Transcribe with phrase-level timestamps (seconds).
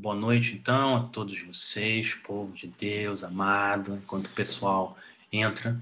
[0.00, 4.00] Boa noite, então, a todos vocês, povo de Deus, amado.
[4.02, 4.96] Enquanto o pessoal
[5.30, 5.78] entra,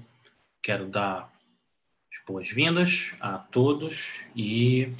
[0.61, 1.31] quero dar
[2.11, 4.91] as boas-vindas a todos e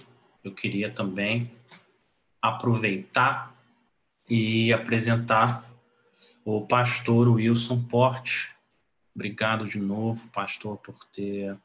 [0.42, 1.52] eu queria também
[2.42, 3.54] aproveitar
[4.30, 5.70] e apresentar
[6.46, 8.56] o pastor Wilson Porte.
[9.14, 11.58] Obrigado de novo, pastor, por ter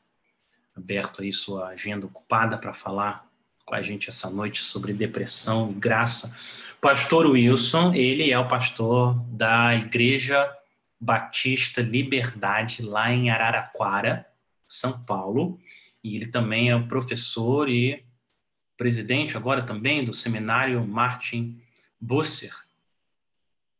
[0.76, 3.24] aberto aí sua agenda ocupada para falar
[3.64, 6.36] com a gente essa noite sobre depressão e graça
[6.84, 10.54] pastor Wilson, ele é o pastor da Igreja
[11.00, 14.30] Batista Liberdade, lá em Araraquara,
[14.66, 15.58] São Paulo.
[16.02, 18.04] E ele também é o professor e
[18.76, 21.58] presidente agora também do seminário Martin
[21.98, 22.54] Busser.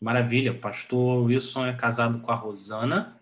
[0.00, 3.20] Maravilha, o pastor Wilson é casado com a Rosana.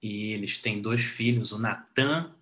[0.00, 2.34] E eles têm dois filhos, o Natan,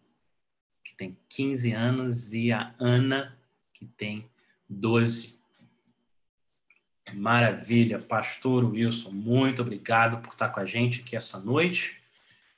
[0.85, 3.37] que tem 15 anos, e a Ana,
[3.75, 4.31] que tem
[4.69, 5.36] 12
[7.15, 12.01] Maravilha, Pastor Wilson, muito obrigado por estar com a gente aqui essa noite.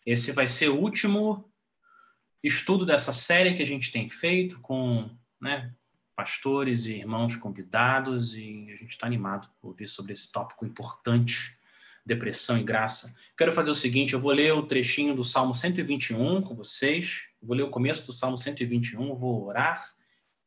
[0.04, 1.44] Esse vai ser o último
[2.42, 5.72] estudo dessa série que a gente tem feito com né,
[6.16, 11.56] pastores e irmãos convidados e a gente está animado por ouvir sobre esse tópico importante,
[12.04, 13.14] depressão e graça.
[13.36, 17.56] Quero fazer o seguinte, eu vou ler o trechinho do Salmo 121 com vocês, vou
[17.56, 19.92] ler o começo do Salmo 121, vou orar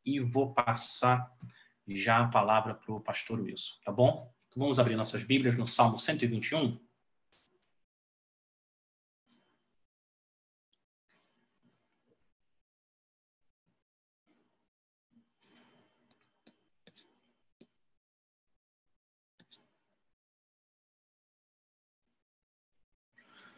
[0.04, 1.30] e vou passar
[1.86, 4.32] já a palavra para o pastor Wilson, tá bom?
[4.48, 6.78] Então vamos abrir nossas Bíblias no Salmo 121.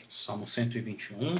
[0.08, 1.34] Salmo 121.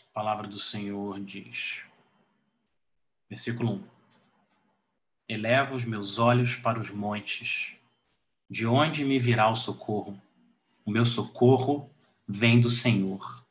[0.00, 1.84] A palavra do Senhor diz:
[3.32, 3.84] Versículo 1.
[5.26, 7.72] Elevo os meus olhos para os montes.
[8.46, 10.20] De onde me virá o socorro?
[10.84, 11.90] O meu socorro
[12.28, 13.42] vem do Senhor,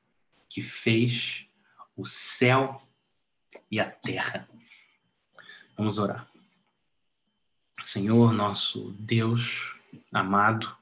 [0.48, 1.48] que fez
[1.98, 2.80] o céu
[3.72, 4.48] e a terra.
[5.76, 6.32] Vamos orar.
[7.82, 9.74] Senhor, nosso Deus
[10.14, 10.78] amado,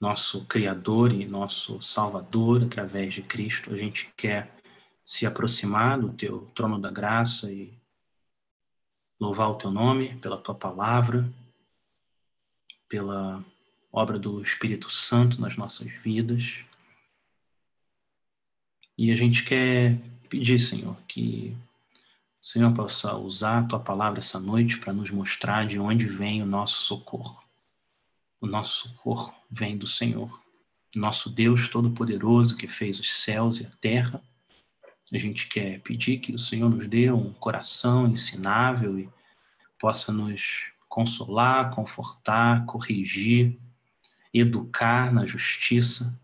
[0.00, 4.53] nosso Criador e nosso Salvador através de Cristo, a gente quer
[5.04, 7.72] se aproximar do teu trono da graça e
[9.20, 11.30] louvar o teu nome pela tua palavra,
[12.88, 13.44] pela
[13.92, 16.64] obra do Espírito Santo nas nossas vidas.
[18.96, 19.98] E a gente quer
[20.28, 21.56] pedir, Senhor, que
[22.40, 26.42] o Senhor possa usar a tua palavra essa noite para nos mostrar de onde vem
[26.42, 27.42] o nosso socorro.
[28.40, 30.40] O nosso socorro vem do Senhor,
[30.94, 34.22] nosso Deus Todo-Poderoso que fez os céus e a terra
[35.12, 39.08] a gente quer pedir que o Senhor nos dê um coração ensinável e
[39.78, 43.58] possa nos consolar, confortar, corrigir,
[44.32, 46.18] educar na justiça,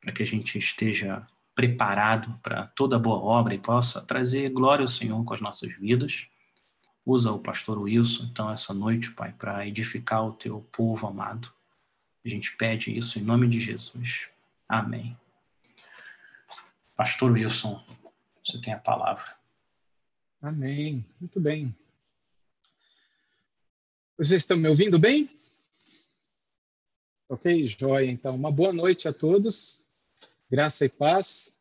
[0.00, 4.88] para que a gente esteja preparado para toda boa obra e possa trazer glória ao
[4.88, 6.26] Senhor com as nossas vidas.
[7.04, 11.52] Usa o pastor Wilson, então, essa noite, Pai, para edificar o teu povo amado.
[12.24, 14.28] A gente pede isso em nome de Jesus.
[14.68, 15.16] Amém.
[16.96, 17.82] Pastor Wilson,
[18.50, 19.36] você tem a palavra.
[20.42, 21.04] Amém.
[21.20, 21.74] Muito bem.
[24.18, 25.30] Vocês estão me ouvindo bem?
[27.28, 28.10] Ok, joia.
[28.10, 29.88] Então, uma boa noite a todos.
[30.50, 31.60] Graça e paz.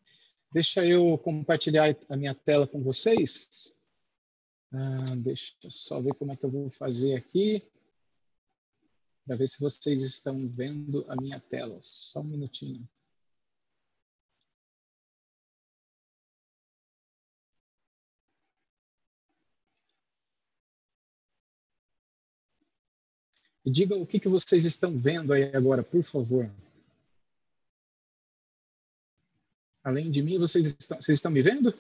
[0.52, 3.80] Deixa eu compartilhar a minha tela com vocês.
[4.74, 7.64] Ah, deixa eu só ver como é que eu vou fazer aqui.
[9.28, 11.78] Para ver se vocês estão vendo a minha tela.
[11.82, 12.90] Só um minutinho.
[23.70, 26.50] E digam o que, que vocês estão vendo aí agora, por favor.
[29.84, 31.72] Além de mim, vocês estão, vocês estão me vendo?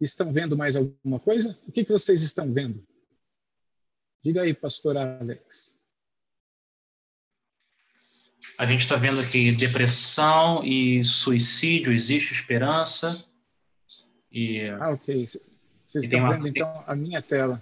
[0.00, 1.58] Estão vendo mais alguma coisa?
[1.66, 2.86] O que, que vocês estão vendo?
[4.22, 5.76] Diga aí, pastor Alex.
[8.56, 13.28] A gente está vendo aqui depressão e suicídio, existe esperança.
[14.30, 15.26] E, ah, ok.
[15.84, 16.48] Vocês estão vendo, uma...
[16.48, 17.60] então, a minha tela.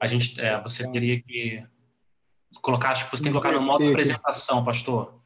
[0.00, 1.66] A gente, é, você então, teria que
[2.62, 5.20] Colocar, acho que você tem que colocar no modo apresentação, pastor.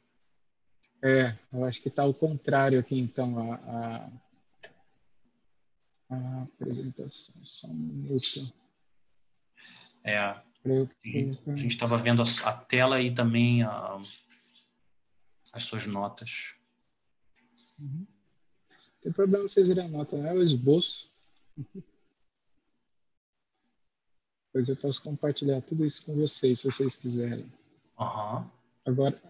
[1.02, 4.10] É, eu acho que está ao contrário aqui, então, a,
[6.10, 7.34] a, a apresentação.
[7.42, 8.52] Só um minuto.
[10.04, 10.42] É, a
[11.56, 14.00] gente estava vendo a, a, tela e também a,
[15.52, 16.54] as suas notas.
[17.80, 17.98] Uhum.
[17.98, 20.30] Não tem problema vocês irem a nota, né?
[20.30, 21.10] É o esboço.
[24.52, 27.50] Depois eu posso compartilhar tudo isso com vocês, se vocês quiserem.
[27.98, 28.44] Uhum.
[28.84, 29.22] Agora,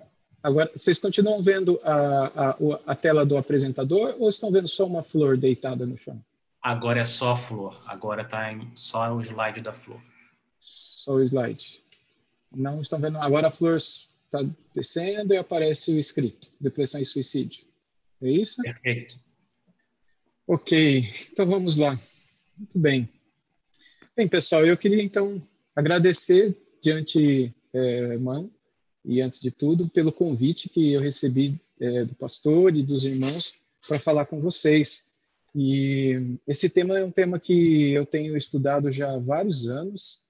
[0.42, 5.02] agora, vocês continuam vendo a, a, a tela do apresentador ou estão vendo só uma
[5.02, 6.20] flor deitada no chão?
[6.60, 7.80] Agora é só a flor.
[7.86, 10.00] Agora está só o slide da flor.
[10.58, 11.80] Só o slide.
[12.50, 13.18] Não estão vendo.
[13.18, 14.44] Agora a flor está
[14.74, 17.64] descendo e aparece o escrito: depressão e suicídio.
[18.20, 18.60] É isso?
[18.60, 19.14] Perfeito.
[20.48, 21.98] Ok, então vamos lá.
[22.56, 23.08] Muito bem.
[24.14, 25.42] Bem, pessoal, eu queria então
[25.74, 28.50] agradecer diante é, mão
[29.02, 33.54] e antes de tudo pelo convite que eu recebi é, do pastor e dos irmãos
[33.88, 35.14] para falar com vocês.
[35.54, 40.24] E esse tema é um tema que eu tenho estudado já há vários anos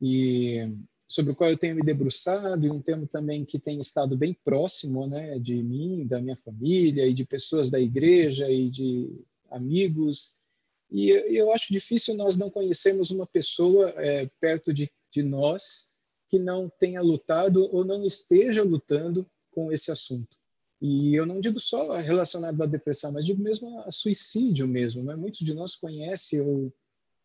[0.00, 0.70] e
[1.06, 4.32] sobre o qual eu tenho me debruçado e um tema também que tem estado bem
[4.32, 9.10] próximo, né, de mim, da minha família e de pessoas da igreja e de
[9.50, 10.45] amigos.
[10.90, 15.92] E eu acho difícil nós não conhecermos uma pessoa é, perto de, de nós
[16.28, 20.36] que não tenha lutado ou não esteja lutando com esse assunto.
[20.80, 25.02] E eu não digo só relacionado à depressão, mas digo mesmo a suicídio mesmo.
[25.02, 25.16] Né?
[25.16, 26.72] Muitos de nós conhecem ou,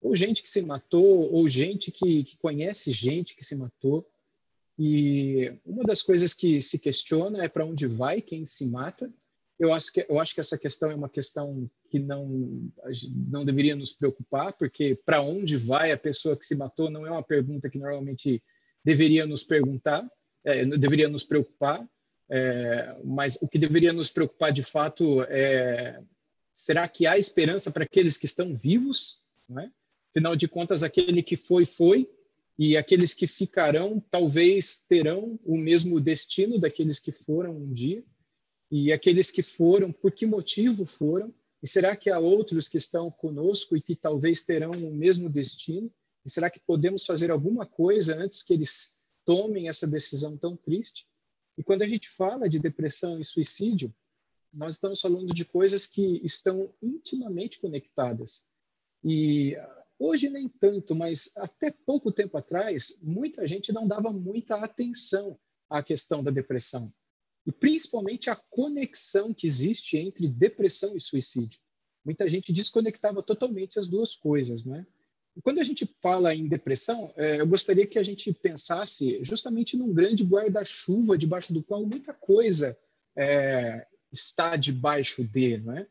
[0.02, 4.08] ou gente que se matou, ou gente que, que conhece gente que se matou.
[4.80, 9.12] E uma das coisas que se questiona é para onde vai quem se mata.
[9.62, 12.68] Eu acho que eu acho que essa questão é uma questão que não
[13.30, 17.12] não deveria nos preocupar, porque para onde vai a pessoa que se matou não é
[17.12, 18.44] uma pergunta que normalmente
[18.84, 20.10] deveria nos perguntar,
[20.44, 21.88] é, deveria nos preocupar.
[22.28, 26.02] É, mas o que deveria nos preocupar de fato é:
[26.52, 29.22] será que há esperança para aqueles que estão vivos?
[29.48, 29.72] Não é?
[30.10, 32.10] Afinal de contas, aquele que foi, foi,
[32.58, 38.04] e aqueles que ficarão talvez terão o mesmo destino daqueles que foram um dia.
[38.72, 41.34] E aqueles que foram, por que motivo foram?
[41.62, 45.92] E será que há outros que estão conosco e que talvez terão o mesmo destino?
[46.26, 51.06] E será que podemos fazer alguma coisa antes que eles tomem essa decisão tão triste?
[51.58, 53.94] E quando a gente fala de depressão e suicídio,
[54.54, 58.48] nós estamos falando de coisas que estão intimamente conectadas.
[59.04, 59.58] E
[60.00, 65.38] hoje nem tanto, mas até pouco tempo atrás, muita gente não dava muita atenção
[65.70, 66.92] à questão da depressão.
[67.52, 71.60] E principalmente a conexão que existe entre depressão e suicídio.
[72.06, 74.88] Muita gente desconectava totalmente as duas coisas, né?
[75.44, 79.94] Quando a gente fala em depressão, é, eu gostaria que a gente pensasse justamente num
[79.94, 82.78] grande guarda-chuva debaixo do qual muita coisa
[83.18, 85.86] é, está debaixo de, não é?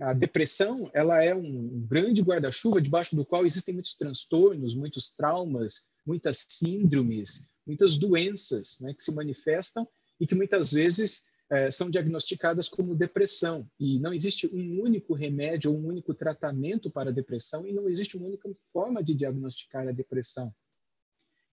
[0.00, 5.88] A depressão, ela é um grande guarda-chuva debaixo do qual existem muitos transtornos, muitos traumas,
[6.04, 9.86] muitas síndromes, muitas doenças, né, que se manifestam
[10.20, 13.68] e que muitas vezes é, são diagnosticadas como depressão.
[13.78, 17.88] E não existe um único remédio ou um único tratamento para a depressão, e não
[17.88, 20.52] existe uma única forma de diagnosticar a depressão.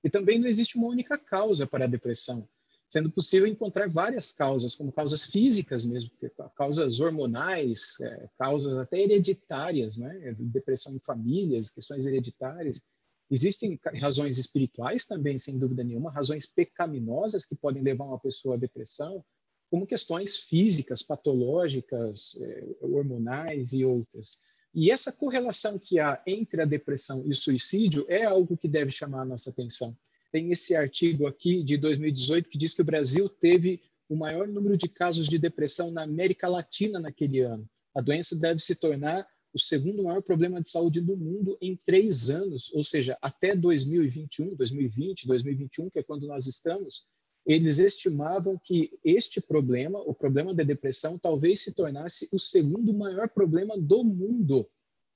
[0.04, 2.48] E também não existe uma única causa para a depressão,
[2.90, 6.12] sendo possível encontrar várias causas, como causas físicas mesmo,
[6.56, 10.36] causas hormonais, é, causas até hereditárias, né?
[10.40, 12.82] depressão em famílias, questões hereditárias.
[13.30, 18.58] Existem razões espirituais também, sem dúvida nenhuma, razões pecaminosas que podem levar uma pessoa à
[18.58, 19.24] depressão,
[19.70, 24.38] como questões físicas, patológicas, é, hormonais e outras.
[24.74, 28.92] E essa correlação que há entre a depressão e o suicídio é algo que deve
[28.92, 29.96] chamar a nossa atenção.
[30.32, 34.78] Tem esse artigo aqui de 2018 que diz que o Brasil teve o maior número
[34.78, 37.68] de casos de depressão na América Latina naquele ano.
[37.96, 42.30] A doença deve se tornar o segundo maior problema de saúde do mundo em três
[42.30, 47.06] anos, ou seja, até 2021, 2020, 2021, que é quando nós estamos,
[47.46, 53.30] eles estimavam que este problema, o problema da depressão, talvez se tornasse o segundo maior
[53.30, 54.68] problema do mundo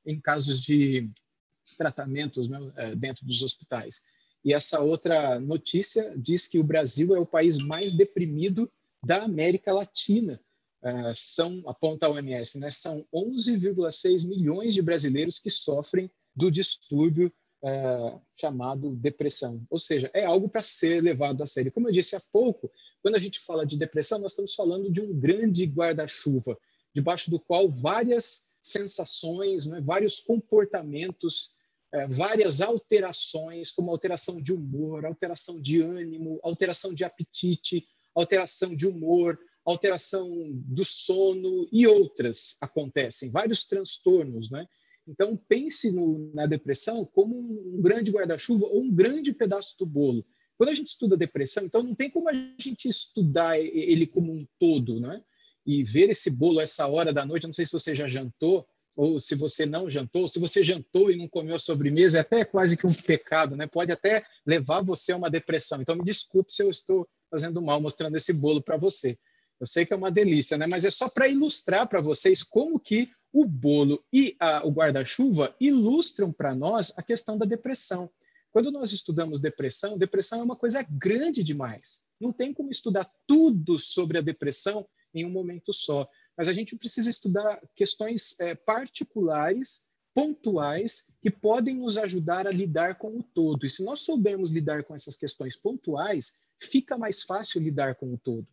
[0.05, 1.09] em casos de
[1.77, 4.01] tratamentos né, é, dentro dos hospitais.
[4.43, 8.71] E essa outra notícia diz que o Brasil é o país mais deprimido
[9.03, 10.39] da América Latina.
[10.81, 17.33] Uh, são, aponta a OMS, né, são 11,6 milhões de brasileiros que sofrem do distúrbio
[17.63, 19.65] é, chamado depressão.
[19.69, 21.71] Ou seja, é algo para ser levado a sério.
[21.71, 25.01] Como eu disse há pouco, quando a gente fala de depressão, nós estamos falando de
[25.01, 26.57] um grande guarda-chuva,
[26.93, 31.55] debaixo do qual várias sensações, né, vários comportamentos,
[31.91, 38.85] é, várias alterações, como alteração de humor, alteração de ânimo, alteração de apetite, alteração de
[38.85, 44.65] humor, alteração do sono e outras acontecem, vários transtornos, né?
[45.05, 50.25] Então, pense no, na depressão como um grande guarda-chuva ou um grande pedaço do bolo.
[50.57, 54.33] Quando a gente estuda a depressão, então não tem como a gente estudar ele como
[54.33, 55.21] um todo, né?
[55.65, 59.19] E ver esse bolo essa hora da noite, não sei se você já jantou, ou
[59.19, 62.75] se você não jantou, se você jantou e não comeu a sobremesa, é até quase
[62.75, 63.67] que um pecado, né?
[63.67, 65.81] Pode até levar você a uma depressão.
[65.81, 69.17] Então, me desculpe se eu estou fazendo mal mostrando esse bolo para você.
[69.59, 70.67] Eu sei que é uma delícia, né?
[70.67, 75.55] Mas é só para ilustrar para vocês como que o bolo e a, o guarda-chuva
[75.59, 78.09] ilustram para nós a questão da depressão.
[78.51, 82.01] Quando nós estudamos depressão, depressão é uma coisa grande demais.
[82.19, 86.75] Não tem como estudar tudo sobre a depressão em um momento só mas a gente
[86.77, 93.65] precisa estudar questões é, particulares, pontuais, que podem nos ajudar a lidar com o todo.
[93.65, 98.17] E se nós soubermos lidar com essas questões pontuais, fica mais fácil lidar com o
[98.17, 98.47] todo.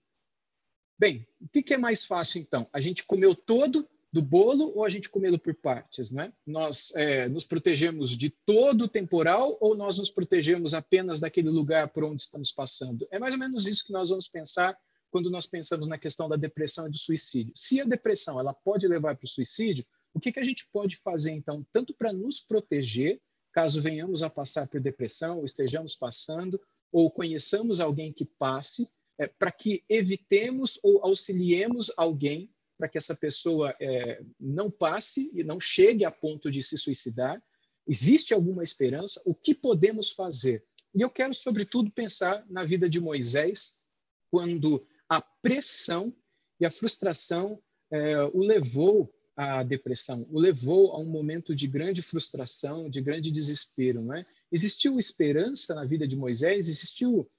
[0.98, 2.68] Bem, o que é mais fácil então?
[2.72, 6.32] A gente comer o todo do bolo ou a gente comê-lo por partes, né?
[6.46, 11.88] Nós é, nos protegemos de todo o temporal ou nós nos protegemos apenas daquele lugar
[11.88, 13.08] por onde estamos passando?
[13.10, 14.78] É mais ou menos isso que nós vamos pensar
[15.10, 17.52] quando nós pensamos na questão da depressão e do suicídio.
[17.56, 20.96] Se a depressão ela pode levar para o suicídio, o que, que a gente pode
[20.96, 23.20] fazer, então, tanto para nos proteger,
[23.52, 26.60] caso venhamos a passar por depressão, ou estejamos passando,
[26.92, 33.14] ou conheçamos alguém que passe, é, para que evitemos ou auxiliemos alguém para que essa
[33.14, 37.42] pessoa é, não passe e não chegue a ponto de se suicidar?
[37.86, 39.22] Existe alguma esperança?
[39.24, 40.64] O que podemos fazer?
[40.94, 43.84] E eu quero, sobretudo, pensar na vida de Moisés,
[44.30, 46.14] quando a pressão
[46.58, 52.00] e a frustração é, o levou à depressão, o levou a um momento de grande
[52.02, 54.02] frustração, de grande desespero.
[54.02, 54.24] Não é?
[54.50, 56.68] Existiu esperança na vida de Moisés?
[56.68, 57.30] Existiu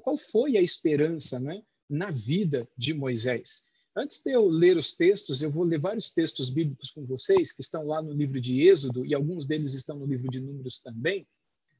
[0.00, 3.62] qual foi a esperança né, na vida de Moisés?
[3.96, 7.62] Antes de eu ler os textos, eu vou ler vários textos bíblicos com vocês, que
[7.62, 11.26] estão lá no livro de Êxodo, e alguns deles estão no livro de Números também.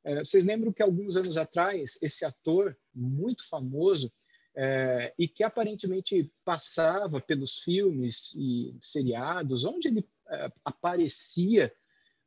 [0.02, 4.12] É, vocês lembram que alguns anos atrás, esse ator muito famoso,
[4.57, 11.73] é, e que aparentemente passava pelos filmes e seriados, onde ele é, aparecia,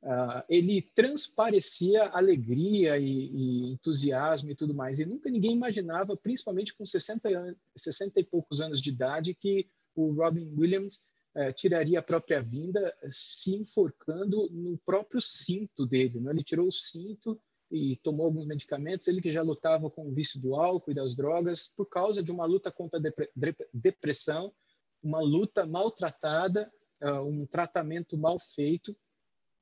[0.03, 4.99] uh, ele transparecia alegria e, e, entusiasmo e tudo mais.
[4.99, 10.11] E nunca ninguém imaginava, principalmente com 60, 60 e poucos anos de idade, que o
[10.13, 11.05] Robin Williams
[11.35, 16.19] é, tiraria a própria vida se enforcando no próprio cinto dele.
[16.19, 16.31] Né?
[16.31, 17.39] Ele tirou o cinto
[17.71, 21.15] e tomou alguns medicamentos, ele que já lutava com o vício do álcool e das
[21.15, 23.13] drogas, por causa de uma luta contra a
[23.73, 24.53] depressão,
[25.01, 26.69] uma luta maltratada,
[27.01, 28.95] uh, um tratamento mal feito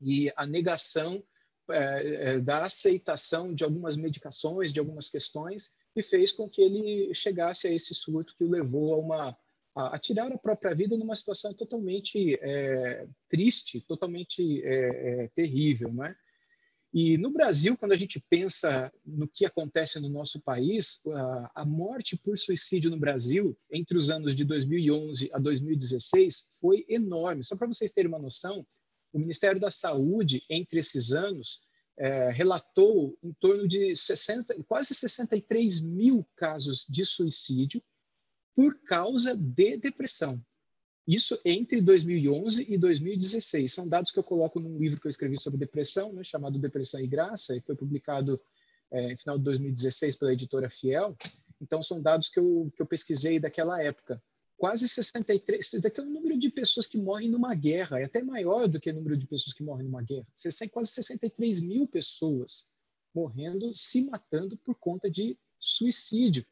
[0.01, 6.49] e a negação uh, da aceitação de algumas medicações, de algumas questões, que fez com
[6.49, 9.37] que ele chegasse a esse surto que o levou a uma
[9.75, 15.93] a, a tirar a própria vida numa situação totalmente é, triste, totalmente é, é, terrível,
[15.93, 16.15] né?
[16.91, 21.03] E no Brasil, quando a gente pensa no que acontece no nosso país,
[21.53, 27.43] a morte por suicídio no Brasil, entre os anos de 2011 a 2016, foi enorme.
[27.43, 28.65] Só para vocês terem uma noção,
[29.11, 31.61] o Ministério da Saúde, entre esses anos,
[31.97, 37.83] é, relatou em torno de 60, quase 63 mil casos de suicídio
[38.55, 40.41] por causa de depressão.
[41.05, 43.73] Isso entre 2011 e 2016.
[43.73, 46.99] São dados que eu coloco num livro que eu escrevi sobre depressão, né, chamado Depressão
[46.99, 48.39] e Graça, e foi publicado
[48.91, 51.17] é, final de 2016 pela editora Fiel.
[51.59, 54.21] Então, são dados que eu, que eu pesquisei daquela época.
[54.59, 58.21] Quase 63, isso daqui é o número de pessoas que morrem numa guerra, é até
[58.21, 60.27] maior do que o número de pessoas que morrem numa guerra.
[60.69, 62.67] Quase 63 mil pessoas
[63.15, 66.45] morrendo, se matando por conta de suicídio.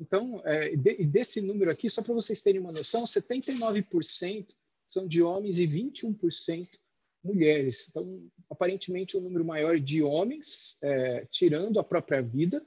[0.00, 4.54] Então, é, de, desse número aqui, só para vocês terem uma noção, 79%
[4.88, 6.66] são de homens e 21%
[7.22, 7.88] mulheres.
[7.90, 12.64] Então, aparentemente, um número maior de homens é, tirando a própria vida.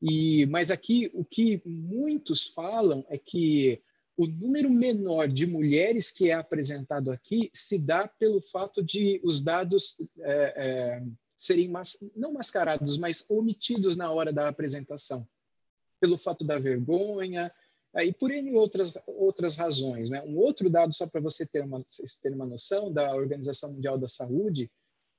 [0.00, 3.82] E, mas aqui, o que muitos falam é que
[4.16, 9.42] o número menor de mulheres que é apresentado aqui se dá pelo fato de os
[9.42, 11.02] dados é, é
[11.36, 15.26] serem mas, não mascarados, mas omitidos na hora da apresentação
[16.00, 17.52] pelo fato da vergonha,
[18.04, 20.10] e por N outras, outras razões.
[20.10, 20.22] Né?
[20.22, 21.84] Um outro dado, só para você ter uma,
[22.22, 24.70] ter uma noção, da Organização Mundial da Saúde,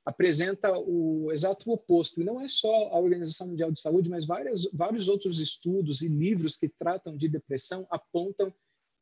[0.06, 2.22] apresenta o exato oposto.
[2.22, 6.08] E não é só a Organização Mundial de Saúde, mas várias, vários outros estudos e
[6.08, 8.54] livros que tratam de depressão apontam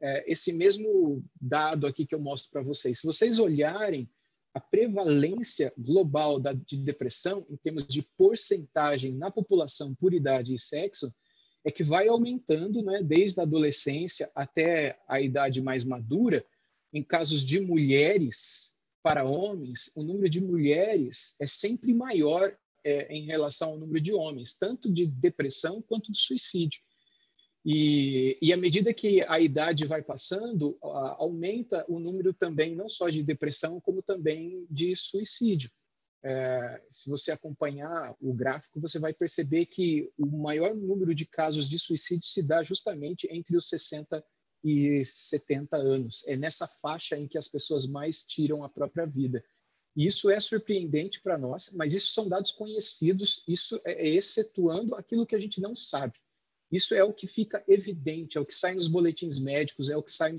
[0.02, 3.00] é, esse mesmo dado aqui que eu mostro para vocês.
[3.00, 4.10] Se vocês olharem
[4.54, 10.60] a prevalência global da, de depressão, em termos de porcentagem na população por idade e
[10.60, 11.14] sexo,
[11.64, 16.46] é que vai aumentando, né, desde a adolescência até a idade mais madura.
[16.94, 23.26] Em casos de mulheres para homens, o número de mulheres é sempre maior é, em
[23.26, 26.82] relação ao número de homens, tanto de depressão quanto de suicídio.
[27.66, 30.78] E, e à medida que a idade vai passando,
[31.18, 35.72] aumenta o número também, não só de depressão, como também de suicídio.
[36.24, 41.68] É, se você acompanhar o gráfico, você vai perceber que o maior número de casos
[41.68, 44.24] de suicídio se dá justamente entre os 60
[44.64, 46.24] e 70 anos.
[46.28, 49.44] É nessa faixa em que as pessoas mais tiram a própria vida.
[49.96, 54.94] E isso é surpreendente para nós, mas isso são dados conhecidos, isso é, é excetuando
[54.94, 56.14] aquilo que a gente não sabe.
[56.72, 60.04] Isso é o que fica evidente, é o que sai nos boletins médicos, é o
[60.04, 60.36] que sai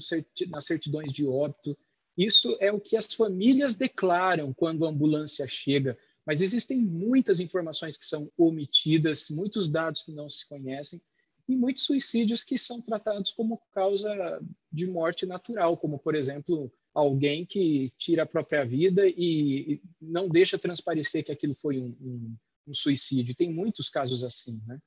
[0.48, 1.76] nas certidões de óbito.
[2.16, 5.96] Isso é o que as famílias declaram quando a ambulância chega.
[6.24, 11.00] Mas existem muitas informações que são omitidas, muitos dados que não se conhecem
[11.48, 14.40] e muitos suicídios que são tratados como causa
[14.72, 20.58] de morte natural, como, por exemplo, alguém que tira a própria vida e não deixa
[20.58, 23.34] transparecer que aquilo foi um, um, um suicídio.
[23.34, 24.80] Tem muitos casos assim, né?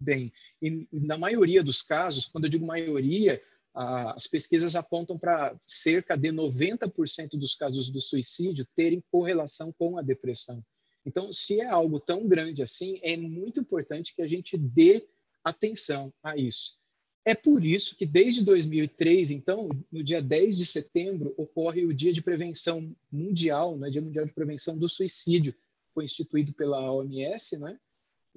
[0.00, 0.32] Bem.
[0.60, 3.42] E na maioria dos casos, quando eu digo maioria,
[3.74, 10.02] as pesquisas apontam para cerca de 90% dos casos do suicídio terem correlação com a
[10.02, 10.64] depressão.
[11.06, 15.06] Então, se é algo tão grande assim, é muito importante que a gente dê
[15.44, 16.76] atenção a isso.
[17.24, 22.12] É por isso que desde 2003, então, no dia 10 de setembro, ocorre o Dia
[22.12, 25.54] de Prevenção Mundial, né, Dia Mundial de Prevenção do Suicídio,
[25.92, 27.78] foi instituído pela OMS, né?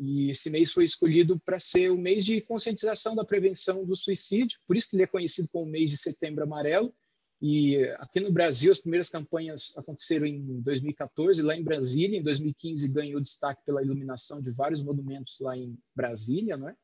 [0.03, 4.60] E esse mês foi escolhido para ser o mês de conscientização da prevenção do suicídio,
[4.65, 6.91] por isso que ele é conhecido como mês de Setembro Amarelo.
[7.39, 12.17] E aqui no Brasil, as primeiras campanhas aconteceram em 2014, lá em Brasília.
[12.17, 16.75] Em 2015, ganhou destaque pela iluminação de vários monumentos lá em Brasília, né?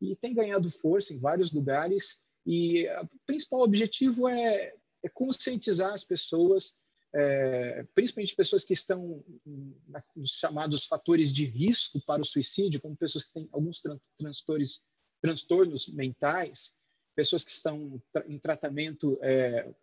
[0.00, 2.18] E tem ganhado força em vários lugares.
[2.44, 6.85] E o principal objetivo é, é conscientizar as pessoas
[7.18, 9.24] é, principalmente pessoas que estão
[10.14, 13.98] nos chamados fatores de risco para o suicídio, como pessoas que têm alguns tran
[15.22, 16.82] transtornos, mentais,
[17.14, 19.74] pessoas que estão em tratamento é,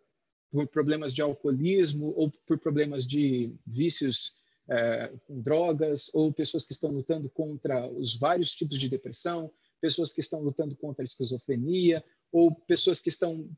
[0.48, 4.36] por problemas de alcoolismo ou por problemas de vícios
[4.68, 10.12] é, com drogas, ou pessoas que estão lutando contra os vários tipos de depressão, pessoas
[10.12, 13.50] que estão lutando contra a esquizofrenia, ou pessoas que estão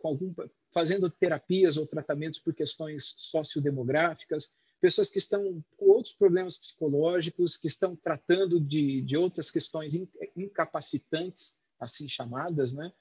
[0.00, 0.32] com algum
[0.72, 7.68] fazendo terapias ou tratamentos por questões sociodemográficas, pessoas que estão com outros problemas psicológicos, que
[7.68, 9.92] estão tratando de, de outras questões
[10.36, 12.92] incapacitantes, assim chamadas, né?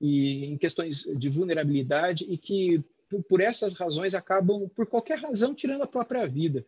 [0.00, 5.54] E em questões de vulnerabilidade e que, por, por essas razões, acabam, por qualquer razão,
[5.54, 6.66] tirando a própria vida.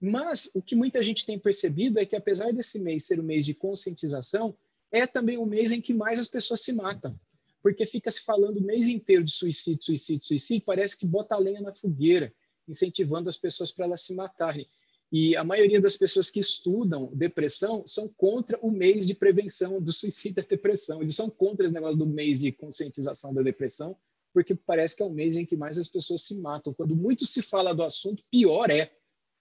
[0.00, 3.46] Mas o que muita gente tem percebido é que, apesar desse mês ser o mês
[3.46, 4.56] de conscientização,
[4.92, 7.18] é também o mês em que mais as pessoas se matam
[7.64, 11.38] porque fica se falando o mês inteiro de suicídio, suicídio, suicídio, parece que bota a
[11.38, 12.30] lenha na fogueira,
[12.68, 14.68] incentivando as pessoas para elas se matarem.
[15.10, 19.94] E a maioria das pessoas que estudam depressão são contra o mês de prevenção do
[19.94, 21.00] suicídio e da depressão.
[21.00, 23.96] Eles são contra esse negócio do mês de conscientização da depressão,
[24.34, 26.74] porque parece que é o mês em que mais as pessoas se matam.
[26.74, 28.92] Quando muito se fala do assunto, pior é.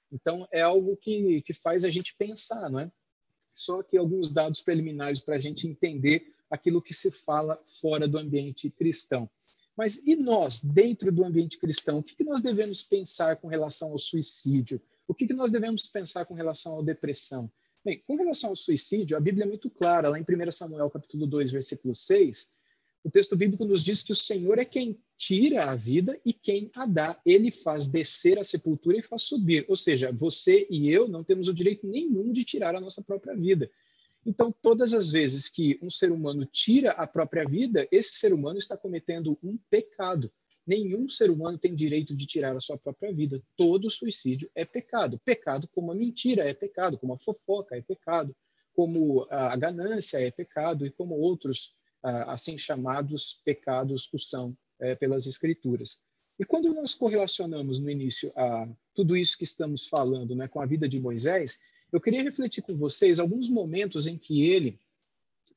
[0.10, 2.92] Então, é algo que, que faz a gente pensar, não é?
[3.54, 8.20] Só que alguns dados preliminares para a gente entender aquilo que se fala fora do
[8.20, 9.28] ambiente cristão.
[9.76, 13.90] Mas e nós, dentro do ambiente cristão, o que, que nós devemos pensar com relação
[13.90, 14.80] ao suicídio?
[15.08, 17.52] O que, que nós devemos pensar com relação à depressão?
[17.84, 21.26] Bem, com relação ao suicídio, a Bíblia é muito clara, lá em 1 Samuel capítulo
[21.26, 22.52] 2, versículo 6,
[23.04, 26.70] o texto bíblico nos diz que o Senhor é quem tira a vida e quem
[26.76, 27.20] a dá.
[27.26, 29.66] Ele faz descer a sepultura e faz subir.
[29.68, 33.36] Ou seja, você e eu não temos o direito nenhum de tirar a nossa própria
[33.36, 33.70] vida.
[34.26, 38.58] Então, todas as vezes que um ser humano tira a própria vida, esse ser humano
[38.58, 40.32] está cometendo um pecado.
[40.66, 43.44] Nenhum ser humano tem direito de tirar a sua própria vida.
[43.58, 45.20] Todo suicídio é pecado.
[45.26, 48.34] Pecado como a mentira é pecado, como a fofoca é pecado,
[48.74, 55.26] como a ganância é pecado e como outros assim chamados pecados o são é, pelas
[55.26, 56.02] escrituras.
[56.38, 60.66] E quando nós correlacionamos no início a tudo isso que estamos falando, né, com a
[60.66, 61.60] vida de Moisés,
[61.94, 64.80] eu queria refletir com vocês alguns momentos em que ele,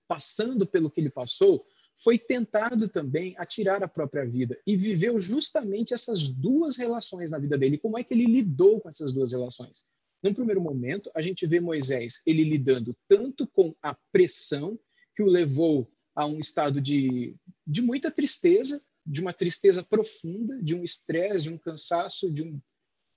[0.07, 1.67] passando pelo que ele passou,
[1.99, 7.39] foi tentado também a tirar a própria vida e viveu justamente essas duas relações na
[7.39, 7.79] vida dele.
[7.79, 9.85] Como é que ele lidou com essas duas relações?
[10.23, 14.79] Num primeiro momento, a gente vê Moisés ele lidando tanto com a pressão
[15.15, 17.35] que o levou a um estado de,
[17.67, 22.61] de muita tristeza, de uma tristeza profunda, de um estresse, de um cansaço, de, um,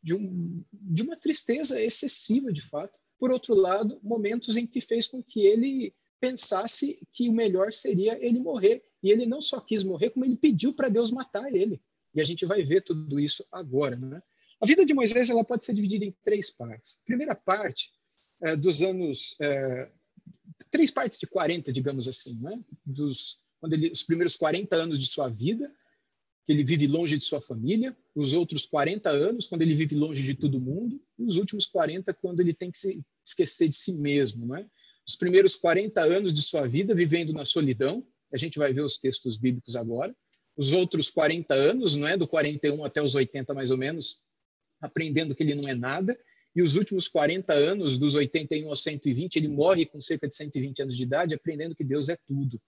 [0.01, 5.07] de, um, de uma tristeza excessiva, de fato por outro lado, momentos em que fez
[5.07, 8.83] com que ele pensasse que o melhor seria ele morrer.
[9.03, 11.81] E ele não só quis morrer, como ele pediu para Deus matar ele.
[12.13, 13.95] E a gente vai ver tudo isso agora.
[13.95, 14.21] Né?
[14.59, 17.01] A vida de Moisés ela pode ser dividida em três partes.
[17.05, 17.91] Primeira parte,
[18.41, 19.89] é, dos anos é,
[20.71, 22.59] três partes de 40, digamos assim, né?
[22.85, 25.71] Dos, quando ele, os primeiros 40 anos de sua vida,
[26.45, 30.23] que ele vive longe de sua família, os outros 40 anos, quando ele vive longe
[30.23, 33.93] de todo mundo, e os últimos 40, quando ele tem que se esquecer de si
[33.93, 34.65] mesmo, né?
[35.07, 38.99] Os primeiros 40 anos de sua vida vivendo na solidão, a gente vai ver os
[38.99, 40.15] textos bíblicos agora,
[40.55, 44.21] os outros 40 anos, não é, do 41 até os 80 mais ou menos,
[44.81, 46.17] aprendendo que ele não é nada,
[46.55, 50.81] e os últimos 40 anos, dos 81 aos 120, ele morre com cerca de 120
[50.81, 52.61] anos de idade, aprendendo que Deus é tudo.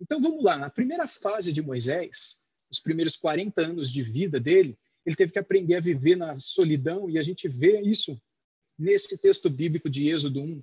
[0.00, 2.41] Então vamos lá, na primeira fase de Moisés,
[2.72, 7.10] os primeiros 40 anos de vida dele, ele teve que aprender a viver na solidão,
[7.10, 8.20] e a gente vê isso
[8.78, 10.62] nesse texto bíblico de Êxodo 1,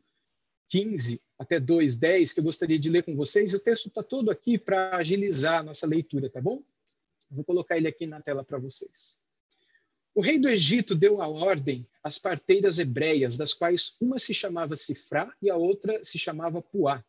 [0.70, 3.54] 15 até 2, 10, que eu gostaria de ler com vocês.
[3.54, 6.64] O texto está todo aqui para agilizar a nossa leitura, tá bom?
[7.30, 9.20] Vou colocar ele aqui na tela para vocês.
[10.16, 14.76] O rei do Egito deu a ordem às parteiras hebreias, das quais uma se chamava
[14.76, 17.04] Sifrá e a outra se chamava Puá.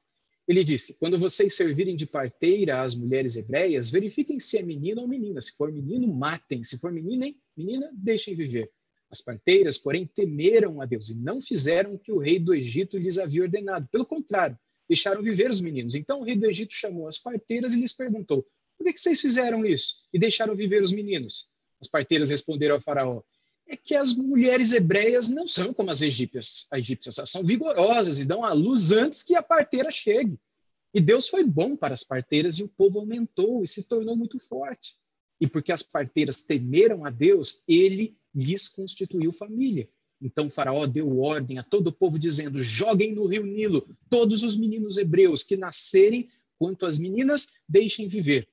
[0.51, 5.07] Ele disse: Quando vocês servirem de parteira às mulheres hebreias, verifiquem se é menino ou
[5.07, 5.41] menina.
[5.41, 6.65] Se for menino, matem.
[6.65, 7.41] Se for menina, hein?
[7.57, 8.69] menina, deixem viver.
[9.09, 12.99] As parteiras, porém, temeram a Deus e não fizeram o que o rei do Egito
[12.99, 13.89] lhes havia ordenado.
[13.93, 14.59] Pelo contrário,
[14.89, 15.95] deixaram viver os meninos.
[15.95, 18.45] Então o rei do Egito chamou as parteiras e lhes perguntou:
[18.77, 21.49] Por que, que vocês fizeram isso e deixaram viver os meninos?
[21.81, 23.23] As parteiras responderam ao faraó:
[23.71, 28.25] é que as mulheres hebreias não são como as egípcias, as egípcias são vigorosas e
[28.25, 30.39] dão à luz antes que a parteira chegue.
[30.93, 34.39] E Deus foi bom para as parteiras e o povo aumentou e se tornou muito
[34.41, 34.97] forte.
[35.41, 39.89] E porque as parteiras temeram a Deus, ele lhes constituiu família.
[40.21, 44.57] Então faraó deu ordem a todo o povo dizendo: joguem no rio Nilo todos os
[44.57, 46.29] meninos hebreus que nascerem,
[46.59, 48.49] quanto as meninas deixem viver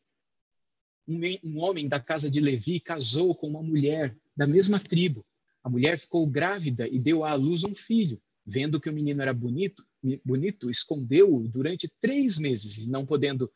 [1.07, 5.25] um, homem da casa de Levi casou com uma mulher da mesma tribo.
[5.63, 8.21] A mulher ficou grávida e deu à luz um filho.
[8.45, 9.83] Vendo que o menino era bonito,
[10.23, 13.51] bonito escondeu-o durante três meses e não podendo,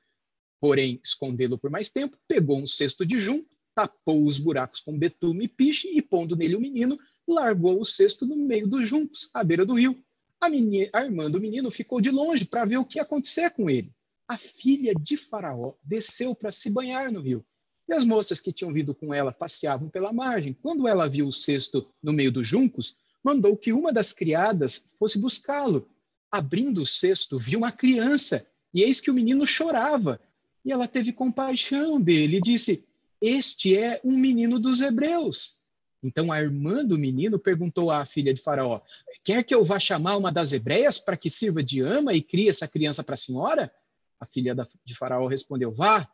[0.59, 5.45] porém, escondê-lo por mais tempo, pegou um cesto de junco, tapou os buracos com betume
[5.45, 9.43] e piche e, pondo nele o menino, largou o cesto no meio dos juncos, à
[9.43, 10.03] beira do rio.
[10.41, 13.49] A, menina, a irmã do menino ficou de longe para ver o que ia acontecer
[13.51, 13.93] com ele
[14.31, 17.45] a filha de Faraó desceu para se banhar no rio.
[17.91, 20.53] E as moças que tinham vindo com ela passeavam pela margem.
[20.53, 25.19] Quando ela viu o cesto no meio dos juncos, mandou que uma das criadas fosse
[25.19, 25.89] buscá-lo.
[26.31, 30.21] Abrindo o cesto, viu uma criança, e eis que o menino chorava.
[30.63, 32.87] E ela teve compaixão dele e disse:
[33.19, 35.57] Este é um menino dos hebreus.
[36.01, 38.79] Então a irmã do menino perguntou à filha de Faraó:
[39.21, 42.47] Quer que eu vá chamar uma das hebreias para que sirva de ama e crie
[42.47, 43.69] essa criança para a senhora?
[44.17, 46.09] A filha de Faraó respondeu: Vá.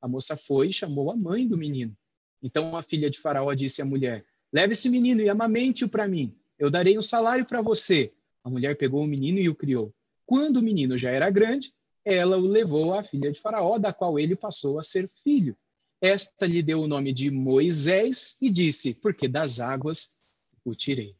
[0.00, 1.96] A moça foi e chamou a mãe do menino.
[2.42, 6.34] Então a filha de Faraó disse à mulher: Leve esse menino e amamente-o para mim.
[6.58, 8.12] Eu darei um salário para você.
[8.42, 9.94] A mulher pegou o menino e o criou.
[10.26, 11.72] Quando o menino já era grande,
[12.04, 15.56] ela o levou à filha de Faraó, da qual ele passou a ser filho.
[16.00, 20.16] Esta lhe deu o nome de Moisés e disse: Porque das águas
[20.64, 21.14] o tirei.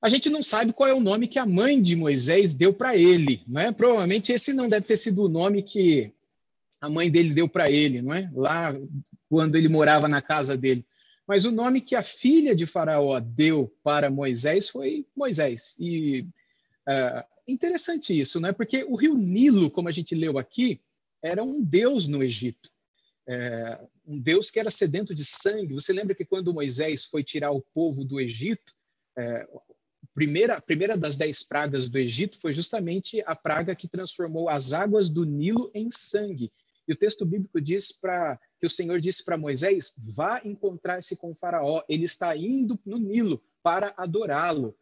[0.00, 2.96] A gente não sabe qual é o nome que a mãe de Moisés deu para
[2.96, 3.70] ele, não é?
[3.70, 6.12] Provavelmente esse não deve ter sido o nome que
[6.82, 8.28] a mãe dele deu para ele, não é?
[8.34, 8.74] Lá
[9.28, 10.84] quando ele morava na casa dele.
[11.26, 15.76] Mas o nome que a filha de Faraó deu para Moisés foi Moisés.
[15.78, 16.26] E
[16.88, 18.52] uh, interessante isso, não é?
[18.52, 20.80] Porque o rio Nilo, como a gente leu aqui,
[21.22, 22.68] era um deus no Egito.
[23.28, 25.74] É, um deus que era sedento de sangue.
[25.74, 28.74] Você lembra que quando Moisés foi tirar o povo do Egito,
[29.16, 29.46] é,
[30.12, 34.72] primeira, a primeira das dez pragas do Egito foi justamente a praga que transformou as
[34.72, 36.50] águas do Nilo em sangue.
[36.86, 41.34] E o texto bíblico diz para que o Senhor disse para Moisés: vá encontrar-se com
[41.34, 41.82] Faraó.
[41.88, 44.76] Ele está indo no Nilo para adorá-lo.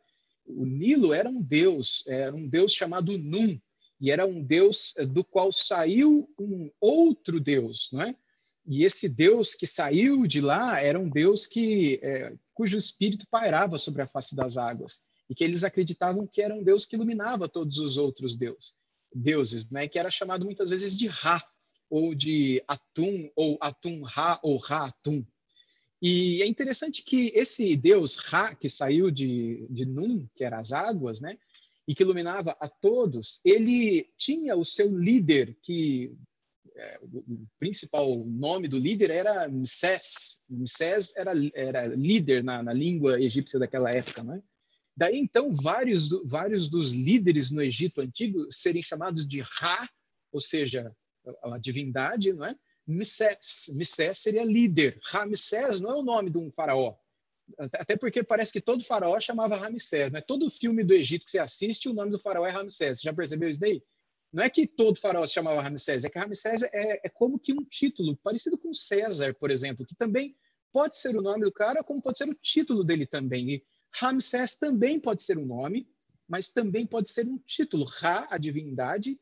[0.46, 3.60] O Nilo era um deus, era um deus chamado Num,
[4.00, 8.16] e era um deus eh, do qual saiu um outro deus, não é?
[8.66, 13.78] E esse Deus que saiu de lá era um Deus que é, cujo espírito pairava
[13.78, 17.48] sobre a face das águas e que eles acreditavam que era um Deus que iluminava
[17.48, 18.76] todos os outros deus,
[19.14, 19.88] deuses, né?
[19.88, 21.42] Que era chamado muitas vezes de Ra
[21.90, 25.26] ou de Atum ou Atum Ra ou Ra Atum.
[26.00, 30.72] E é interessante que esse Deus Ra que saiu de, de Num, que era as
[30.72, 31.36] águas, né?
[31.86, 36.14] E que iluminava a todos, ele tinha o seu líder que
[36.76, 40.38] é, o principal nome do líder era Msés.
[40.48, 44.40] Msés era, era líder na, na língua egípcia daquela época, né?
[44.96, 49.88] Daí, então, vários, vários dos líderes no Egito Antigo serem chamados de Ra,
[50.32, 50.94] ou seja,
[51.42, 52.54] a, divindade, não é?
[52.86, 53.70] Missés.
[53.74, 54.98] Missés seria líder.
[55.04, 56.96] Ramsés não é o nome de um faraó.
[57.58, 60.20] Até porque parece que todo faraó chamava Ramsés, né?
[60.20, 63.00] Todo filme do Egito que você assiste, o nome do faraó é Ramsés.
[63.00, 63.82] Já percebeu isso daí?
[64.32, 67.52] Não é que todo faraó se chamava Ramsés, é que Ramsés é, é como que
[67.52, 70.36] um título, parecido com César, por exemplo, que também
[70.72, 73.50] pode ser o nome do cara, como pode ser o título dele também.
[73.50, 75.88] E Ramsés também pode ser um nome,
[76.28, 77.84] mas também pode ser um título.
[77.84, 79.18] Ra, a divindade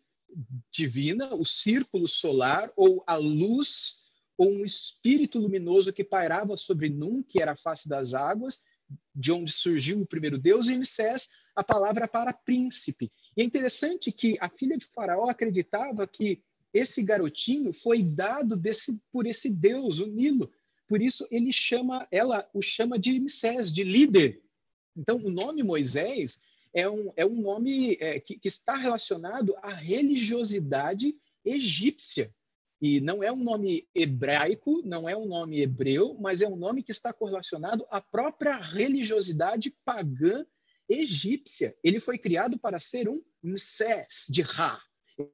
[0.71, 7.23] divina, o círculo solar, ou a luz, ou um espírito luminoso que pairava sobre Num,
[7.23, 8.61] que era a face das águas,
[9.15, 13.11] de onde surgiu o primeiro Deus, e Msés, a palavra para príncipe.
[13.37, 19.03] E é interessante que a filha de Faraó acreditava que esse garotinho foi dado desse,
[19.11, 20.51] por esse Deus, o Nilo.
[20.87, 24.43] Por isso ele chama, ela o chama de Msés, de líder.
[24.97, 26.43] Então o nome Moisés
[26.75, 32.31] é um, é um nome é, que, que está relacionado à religiosidade egípcia.
[32.81, 36.83] E não é um nome hebraico, não é um nome hebreu, mas é um nome
[36.83, 40.47] que está correlacionado à própria religiosidade pagã
[40.89, 41.75] egípcia.
[41.83, 44.81] Ele foi criado para ser um Msés de Ra.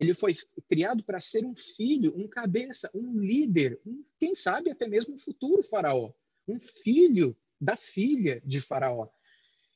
[0.01, 0.35] Ele foi
[0.66, 5.18] criado para ser um filho, um cabeça, um líder, um, quem sabe até mesmo um
[5.18, 6.11] futuro faraó,
[6.49, 9.09] um filho da filha de faraó.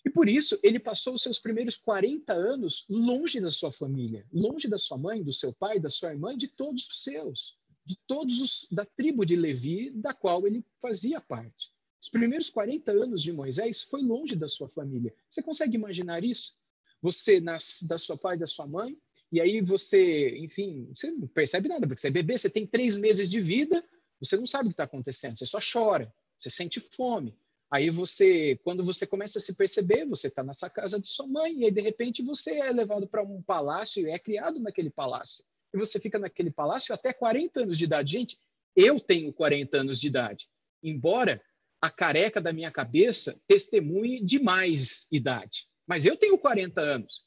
[0.04, 4.68] E por isso ele passou os seus primeiros 40 anos longe da sua família, longe
[4.68, 8.40] da sua mãe, do seu pai, da sua irmã, de todos os seus, de todos
[8.40, 11.72] os da tribo de Levi, da qual ele fazia parte.
[12.00, 15.12] Os primeiros 40 anos de Moisés foi longe da sua família.
[15.30, 16.56] Você consegue imaginar isso?
[17.02, 18.96] Você nasce da sua pai da sua mãe,
[19.30, 22.96] e aí você, enfim, você não percebe nada, porque você é bebê, você tem três
[22.96, 23.84] meses de vida,
[24.20, 27.36] você não sabe o que está acontecendo, você só chora, você sente fome.
[27.70, 31.52] Aí você, quando você começa a se perceber, você está nessa casa de sua mãe,
[31.58, 35.44] e aí de repente você é levado para um palácio e é criado naquele palácio.
[35.72, 38.12] E você fica naquele palácio até 40 anos de idade.
[38.12, 38.38] Gente,
[38.74, 40.48] eu tenho 40 anos de idade.
[40.82, 41.42] Embora
[41.80, 45.68] a careca da minha cabeça testemunhe de mais idade.
[45.86, 47.24] Mas eu tenho 40 anos.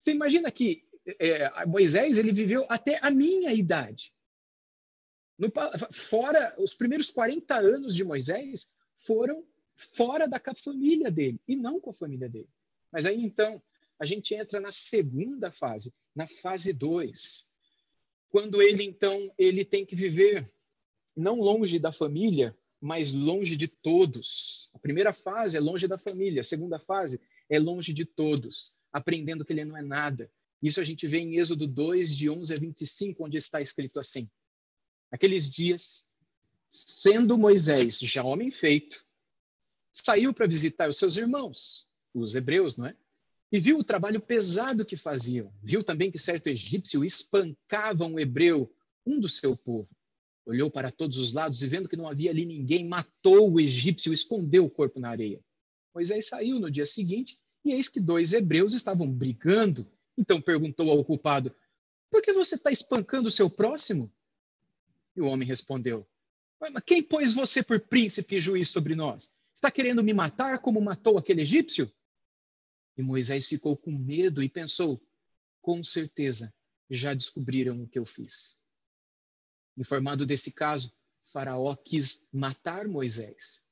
[0.00, 0.84] Você imagina que
[1.20, 4.12] é, Moisés ele viveu até a minha idade.
[5.38, 5.52] No,
[5.92, 9.44] fora, os primeiros 40 anos de Moisés foram
[9.76, 12.48] fora da família dele e não com a família dele.
[12.92, 13.62] Mas aí então
[13.98, 17.46] a gente entra na segunda fase, na fase 2.
[18.28, 20.52] Quando ele então ele tem que viver
[21.16, 24.70] não longe da família, mas longe de todos.
[24.74, 29.44] A primeira fase é longe da família, a segunda fase é longe de todos, aprendendo
[29.44, 30.30] que ele não é nada.
[30.62, 34.28] Isso a gente vê em Êxodo 2, de 11 a 25, onde está escrito assim:
[35.10, 36.08] Aqueles dias,
[36.70, 39.06] sendo Moisés já homem feito,
[39.94, 42.96] saiu para visitar os seus irmãos, os hebreus, não é?
[43.52, 45.54] E viu o trabalho pesado que faziam.
[45.62, 48.74] Viu também que certo egípcio espancava um hebreu,
[49.06, 49.88] um do seu povo.
[50.44, 54.12] Olhou para todos os lados e, vendo que não havia ali ninguém, matou o egípcio
[54.12, 55.40] e escondeu o corpo na areia.
[55.94, 59.86] Moisés saiu no dia seguinte e eis que dois hebreus estavam brigando.
[60.18, 61.54] Então perguntou ao culpado:
[62.10, 64.10] Por que você está espancando o seu próximo?
[65.16, 66.04] E o homem respondeu:
[66.60, 69.32] Mas quem pôs você por príncipe e juiz sobre nós?
[69.54, 71.90] Está querendo me matar como matou aquele egípcio?
[72.96, 75.00] E Moisés ficou com medo e pensou:
[75.62, 76.52] com certeza
[76.90, 78.58] já descobriram o que eu fiz.
[79.76, 80.92] Informado desse caso,
[81.32, 83.66] Faraó quis matar Moisés.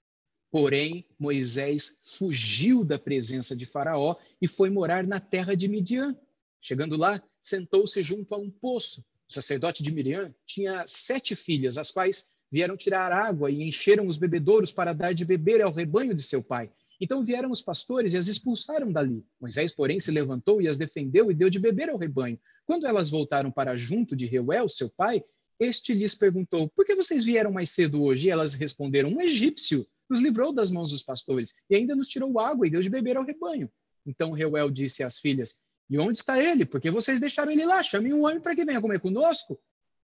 [0.50, 6.16] Porém, Moisés fugiu da presença de Faraó e foi morar na terra de Midian.
[6.60, 9.04] Chegando lá, sentou-se junto a um poço.
[9.28, 14.18] O sacerdote de Miriam tinha sete filhas, as quais vieram tirar água e encheram os
[14.18, 16.70] bebedouros para dar de beber ao rebanho de seu pai.
[17.00, 19.24] Então vieram os pastores e as expulsaram dali.
[19.40, 22.38] Moisés, porém, se levantou e as defendeu e deu de beber ao rebanho.
[22.66, 25.24] Quando elas voltaram para junto de Reuel, seu pai,
[25.58, 28.28] este lhes perguntou: Por que vocês vieram mais cedo hoje?
[28.28, 32.38] E elas responderam: Um egípcio nos livrou das mãos dos pastores e ainda nos tirou
[32.38, 33.70] água e deu de beber ao rebanho.
[34.06, 35.54] Então Reuel disse às filhas:
[35.88, 36.66] E onde está ele?
[36.66, 37.82] Porque vocês deixaram ele lá?
[37.82, 39.58] Chamem um homem para que venha comer conosco.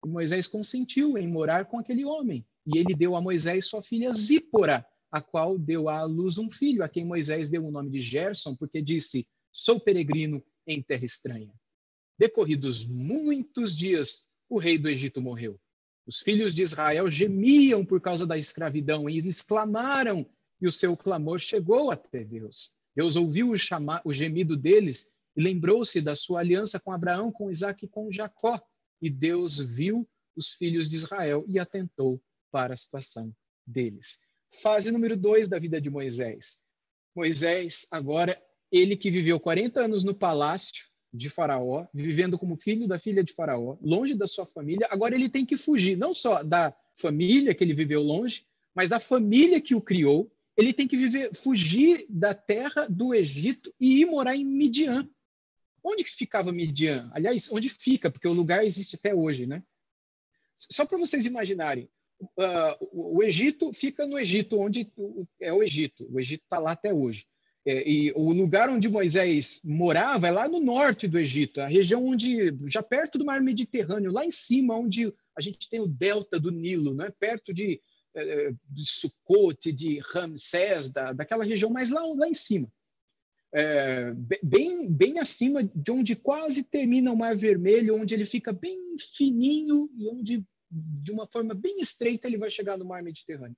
[0.04, 2.44] E Moisés consentiu em morar com aquele homem.
[2.66, 6.82] E ele deu a Moisés sua filha Zípora, a qual deu à luz um filho,
[6.82, 11.52] a quem Moisés deu o nome de Gerson, porque disse: Sou peregrino em terra estranha.
[12.18, 15.58] Decorridos muitos dias, o rei do Egito morreu.
[16.06, 20.26] Os filhos de Israel gemiam por causa da escravidão e eles clamaram,
[20.60, 22.72] e o seu clamor chegou até Deus.
[22.94, 27.50] Deus ouviu o, chamar, o gemido deles e lembrou-se da sua aliança com Abraão, com
[27.50, 28.60] Isaac e com Jacó
[29.04, 32.18] e Deus viu os filhos de Israel e atentou
[32.50, 33.30] para a situação
[33.66, 34.18] deles.
[34.62, 36.58] Fase número dois da vida de Moisés.
[37.14, 42.98] Moisés, agora, ele que viveu 40 anos no palácio de Faraó, vivendo como filho da
[42.98, 46.74] filha de Faraó, longe da sua família, agora ele tem que fugir, não só da
[46.96, 51.34] família que ele viveu longe, mas da família que o criou ele tem que viver,
[51.34, 55.06] fugir da terra do Egito e ir morar em Midian.
[55.84, 57.10] Onde que ficava Midian?
[57.12, 58.10] Aliás, onde fica?
[58.10, 59.62] Porque o lugar existe até hoje, né?
[60.56, 64.90] Só para vocês imaginarem, uh, o Egito fica no Egito, onde
[65.40, 66.08] é o Egito.
[66.10, 67.26] O Egito está lá até hoje.
[67.66, 72.04] É, e o lugar onde Moisés morava é lá no norte do Egito, a região
[72.04, 76.38] onde, já perto do mar Mediterrâneo, lá em cima, onde a gente tem o delta
[76.38, 77.10] do Nilo, né?
[77.18, 77.80] perto de,
[78.14, 82.70] é, de Sucote, de Ramsés, da, daquela região mais lá, lá em cima.
[83.56, 84.12] É,
[84.42, 89.88] bem, bem acima de onde quase termina o Mar Vermelho, onde ele fica bem fininho
[89.96, 93.56] e onde, de uma forma bem estreita, ele vai chegar no Mar Mediterrâneo.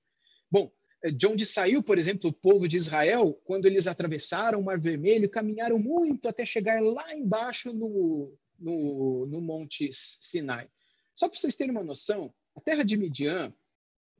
[0.51, 0.71] Bom,
[1.03, 4.79] é, de onde saiu, por exemplo, o povo de Israel, quando eles atravessaram o Mar
[4.79, 10.69] Vermelho, caminharam muito até chegar lá embaixo no, no, no Monte Sinai.
[11.15, 13.51] Só para vocês terem uma noção, a terra de Midian,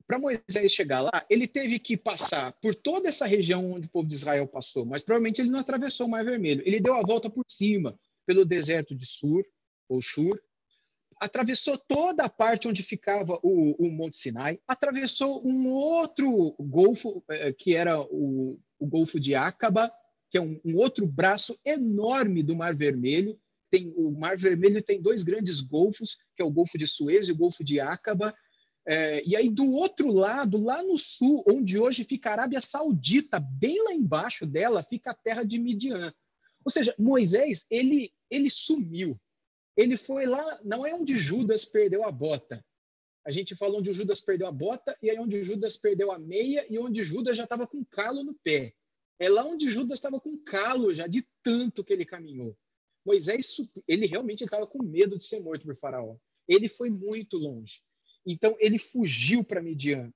[0.07, 4.07] para Moisés chegar lá, ele teve que passar por toda essa região onde o povo
[4.07, 6.63] de Israel passou, mas provavelmente ele não atravessou o Mar Vermelho.
[6.65, 9.45] Ele deu a volta por cima, pelo deserto de Sur,
[9.89, 10.39] ou Shur,
[11.19, 17.51] atravessou toda a parte onde ficava o, o Monte Sinai, atravessou um outro golfo, eh,
[17.51, 19.91] que era o, o Golfo de Acaba,
[20.29, 23.39] que é um, um, outro braço enorme do Mar Vermelho.
[23.71, 27.31] Tem, o Mar Vermelho tem dois grandes golfos, que é o Golfo de Suez e
[27.31, 28.33] o Golfo de Acaba.
[28.87, 33.39] É, e aí, do outro lado, lá no sul, onde hoje fica a Arábia Saudita,
[33.39, 36.13] bem lá embaixo dela, fica a terra de Midian.
[36.63, 39.19] Ou seja, Moisés, ele, ele sumiu
[39.77, 42.65] ele foi lá, não é onde Judas perdeu a bota.
[43.23, 46.65] A gente fala onde Judas perdeu a bota e aí onde Judas perdeu a meia
[46.67, 48.73] e onde Judas já estava com calo no pé.
[49.19, 52.57] É lá onde Judas estava com calo já de tanto que ele caminhou.
[53.05, 56.17] Moisés, ele realmente estava com medo de ser morto por Faraó.
[56.47, 57.81] Ele foi muito longe.
[58.29, 60.13] Então ele fugiu para Midian.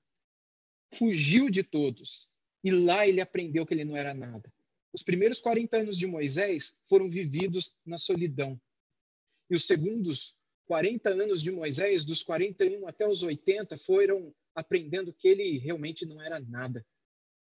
[0.92, 2.28] Fugiu de todos.
[2.62, 4.52] E lá ele aprendeu que ele não era nada.
[4.92, 8.60] Os primeiros 40 anos de Moisés foram vividos na solidão.
[9.48, 15.28] E os segundos 40 anos de Moisés, dos 41 até os 80, foram aprendendo que
[15.28, 16.86] ele realmente não era nada.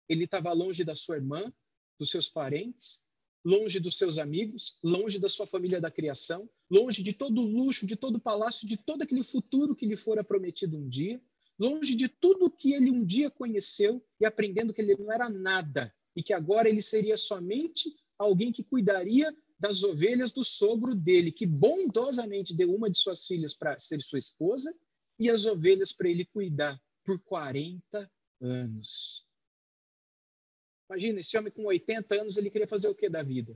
[0.08, 1.54] Ele estava longe da sua irmã,
[2.00, 3.02] dos seus parentes,
[3.44, 7.86] longe dos seus amigos, longe da sua família da criação, longe de todo o luxo,
[7.86, 11.22] de todo o palácio, de todo aquele futuro que lhe fora prometido um dia,
[11.60, 15.94] longe de tudo que ele um dia conheceu e aprendendo que ele não era nada
[16.16, 21.46] e que agora ele seria somente alguém que cuidaria das ovelhas do sogro dele, que
[21.46, 24.76] bondosamente deu uma de suas filhas para ser sua esposa
[25.20, 29.28] e as ovelhas para ele cuidar por 40 anos.
[30.90, 33.56] Imagina, esse homem com 80 anos, ele queria fazer o que da vida?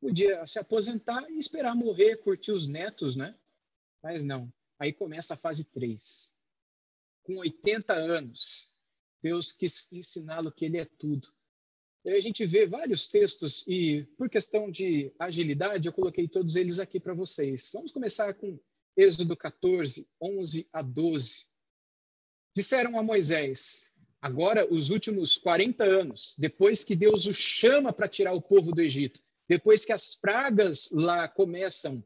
[0.00, 3.34] Podia se aposentar e esperar morrer, curtir os netos, né?
[4.02, 4.52] Mas não.
[4.78, 6.32] Aí começa a fase 3.
[7.22, 8.70] Com 80 anos,
[9.22, 11.28] Deus quis ensiná-lo que ele é tudo
[12.14, 17.00] a gente vê vários textos e, por questão de agilidade, eu coloquei todos eles aqui
[17.00, 17.70] para vocês.
[17.74, 18.58] Vamos começar com
[18.96, 21.46] Êxodo 14, 11 a 12.
[22.54, 23.90] Disseram a Moisés,
[24.22, 28.80] agora os últimos 40 anos, depois que Deus o chama para tirar o povo do
[28.80, 32.02] Egito, depois que as pragas lá começam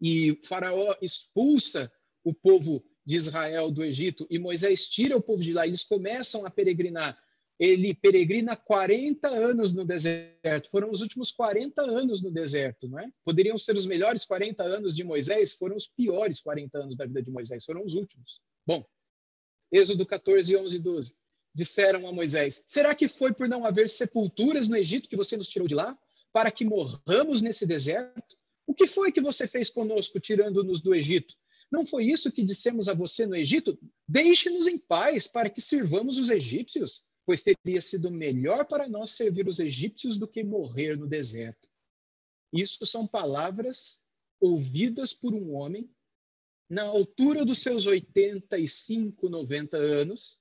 [0.00, 1.90] e Faraó expulsa
[2.22, 6.44] o povo de Israel do Egito e Moisés tira o povo de lá, eles começam
[6.44, 7.18] a peregrinar
[7.58, 10.70] ele peregrina 40 anos no deserto.
[10.70, 13.10] Foram os últimos 40 anos no deserto, não é?
[13.24, 17.22] Poderiam ser os melhores 40 anos de Moisés, foram os piores 40 anos da vida
[17.22, 18.40] de Moisés, foram os últimos.
[18.66, 18.84] Bom,
[19.72, 21.14] Êxodo 14, 11 e 12.
[21.54, 25.48] Disseram a Moisés: Será que foi por não haver sepulturas no Egito que você nos
[25.48, 25.98] tirou de lá,
[26.36, 28.36] para que morramos nesse deserto?
[28.66, 31.34] O que foi que você fez conosco, tirando-nos do Egito?
[31.72, 33.78] Não foi isso que dissemos a você no Egito?
[34.06, 39.48] Deixe-nos em paz para que sirvamos os egípcios pois teria sido melhor para nós servir
[39.48, 41.70] os egípcios do que morrer no deserto.
[42.52, 44.04] Isso são palavras
[44.38, 45.90] ouvidas por um homem
[46.68, 50.38] na altura dos seus 85, 90 anos,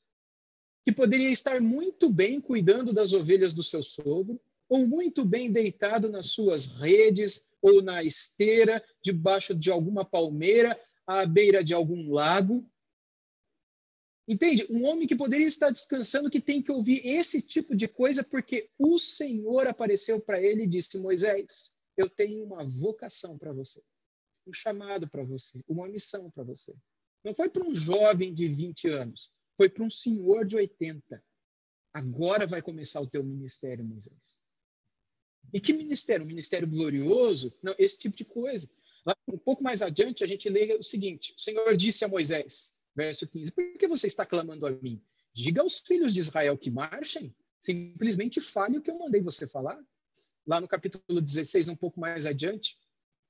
[0.84, 6.10] que poderia estar muito bem cuidando das ovelhas do seu sogro, ou muito bem deitado
[6.10, 12.68] nas suas redes ou na esteira, debaixo de alguma palmeira, à beira de algum lago,
[14.28, 14.66] Entende?
[14.72, 18.70] Um homem que poderia estar descansando, que tem que ouvir esse tipo de coisa, porque
[18.78, 23.84] o Senhor apareceu para ele e disse: Moisés, eu tenho uma vocação para você,
[24.48, 26.76] um chamado para você, uma missão para você.
[27.24, 31.24] Não foi para um jovem de 20 anos, foi para um senhor de 80.
[31.94, 34.42] Agora vai começar o teu ministério, Moisés.
[35.54, 36.26] E que ministério?
[36.26, 37.54] Um ministério glorioso?
[37.62, 38.70] Não, esse tipo de coisa.
[39.28, 43.28] Um pouco mais adiante, a gente lê o seguinte: o Senhor disse a Moisés: Verso
[43.28, 45.02] 15: Por que você está clamando a mim?
[45.36, 49.78] diga aos filhos de Israel que marchem, simplesmente fale o que eu mandei você falar.
[50.48, 52.78] Lá no capítulo 16, um pouco mais adiante,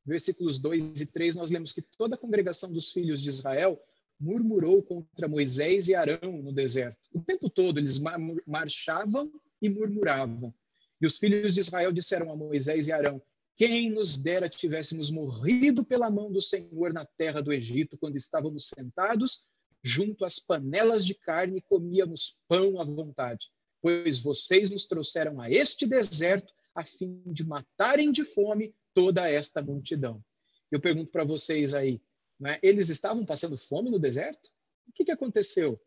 [0.05, 3.81] versículos 2 e 3, nós lemos que toda a congregação dos filhos de Israel
[4.19, 7.09] murmurou contra Moisés e Arão no deserto.
[7.11, 7.99] O tempo todo eles
[8.45, 10.53] marchavam e murmuravam.
[11.01, 13.21] E os filhos de Israel disseram a Moisés e Arão:
[13.55, 18.67] Quem nos dera tivéssemos morrido pela mão do Senhor na terra do Egito, quando estávamos
[18.67, 19.45] sentados
[19.83, 23.51] junto às panelas de carne e comíamos pão à vontade.
[23.81, 29.61] Pois vocês nos trouxeram a este deserto a fim de matarem de fome toda esta
[29.61, 30.23] multidão.
[30.71, 32.01] Eu pergunto para vocês aí,
[32.39, 34.49] né, eles estavam passando fome no deserto?
[34.87, 35.79] O que, que aconteceu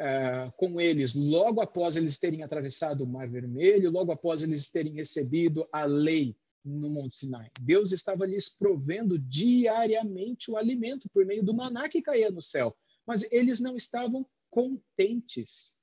[0.00, 4.94] é, com eles logo após eles terem atravessado o Mar Vermelho, logo após eles terem
[4.94, 6.34] recebido a lei
[6.64, 7.50] no Monte Sinai?
[7.60, 12.74] Deus estava lhes provendo diariamente o alimento por meio do maná que caía no céu,
[13.06, 15.78] mas eles não estavam contentes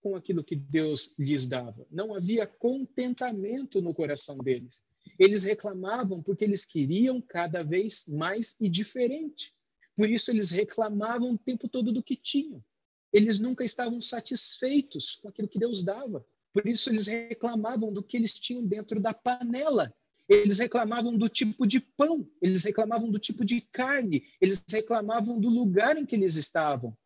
[0.00, 1.86] com aquilo que Deus lhes dava.
[1.90, 4.82] Não havia contentamento no coração deles.
[5.18, 9.54] Eles reclamavam porque eles queriam cada vez mais e diferente.
[9.94, 12.64] Por isso eles reclamavam o tempo todo do que tinham.
[13.12, 16.24] Eles nunca estavam satisfeitos com aquilo que Deus dava.
[16.52, 19.94] Por isso eles reclamavam do que eles tinham dentro da panela.
[20.28, 25.48] Eles reclamavam do tipo de pão, eles reclamavam do tipo de carne, eles reclamavam do
[25.48, 26.96] lugar em que eles estavam.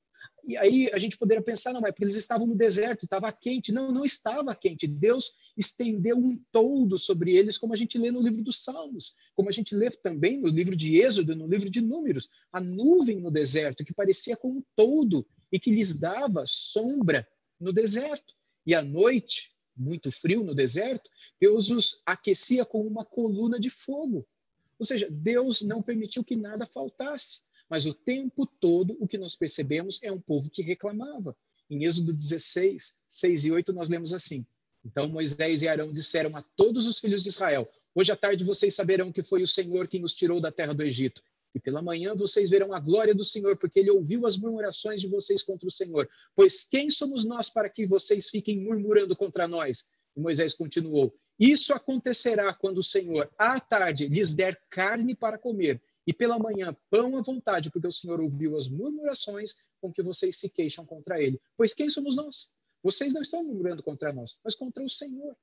[0.46, 3.72] E aí a gente poderia pensar, não, é porque eles estavam no deserto, estava quente.
[3.72, 4.86] Não, não estava quente.
[4.86, 9.48] Deus estendeu um toldo sobre eles, como a gente lê no livro dos Salmos, como
[9.48, 12.28] a gente lê também no livro de Êxodo, no livro de Números.
[12.52, 17.28] A nuvem no deserto, que parecia como um toldo e que lhes dava sombra
[17.60, 18.34] no deserto.
[18.66, 21.08] E à noite, muito frio no deserto,
[21.40, 24.26] Deus os aquecia com uma coluna de fogo.
[24.80, 27.42] Ou seja, Deus não permitiu que nada faltasse.
[27.70, 31.36] Mas o tempo todo o que nós percebemos é um povo que reclamava.
[31.70, 34.44] Em Êxodo 16, 6 e 8, nós lemos assim:
[34.84, 38.74] Então Moisés e Arão disseram a todos os filhos de Israel: Hoje à tarde vocês
[38.74, 41.22] saberão que foi o Senhor quem os tirou da terra do Egito.
[41.54, 45.06] E pela manhã vocês verão a glória do Senhor, porque ele ouviu as murmurações de
[45.06, 46.08] vocês contra o Senhor.
[46.34, 49.84] Pois quem somos nós para que vocês fiquem murmurando contra nós?
[50.16, 55.80] E Moisés continuou: Isso acontecerá quando o Senhor, à tarde, lhes der carne para comer
[56.06, 60.36] e pela manhã pão à vontade, porque o Senhor ouviu as murmurações com que vocês
[60.36, 61.40] se queixam contra ele.
[61.56, 62.52] Pois quem somos nós?
[62.82, 65.36] Vocês não estão murmurando contra nós, mas contra o Senhor.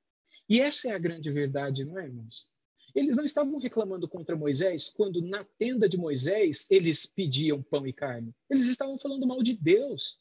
[0.48, 2.51] E essa é a grande verdade, não é, irmãos?
[2.94, 7.92] Eles não estavam reclamando contra Moisés quando na tenda de Moisés eles pediam pão e
[7.92, 8.34] carne.
[8.50, 10.20] Eles estavam falando mal de Deus.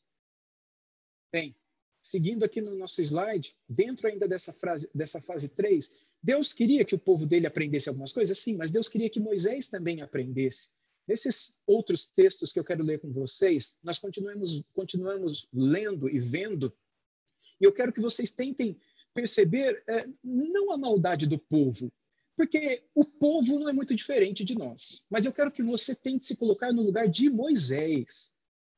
[1.32, 1.56] Bem,
[2.02, 6.96] seguindo aqui no nosso slide, dentro ainda dessa, frase, dessa fase 3, Deus queria que
[6.96, 10.70] o povo dele aprendesse algumas coisas, sim, mas Deus queria que Moisés também aprendesse.
[11.08, 16.74] Nesses outros textos que eu quero ler com vocês, nós continuamos, continuamos lendo e vendo,
[17.60, 18.80] e eu quero que vocês tentem
[19.14, 21.92] perceber é, não a maldade do povo,
[22.42, 26.26] porque o povo não é muito diferente de nós, mas eu quero que você tente
[26.26, 28.32] se colocar no lugar de Moisés,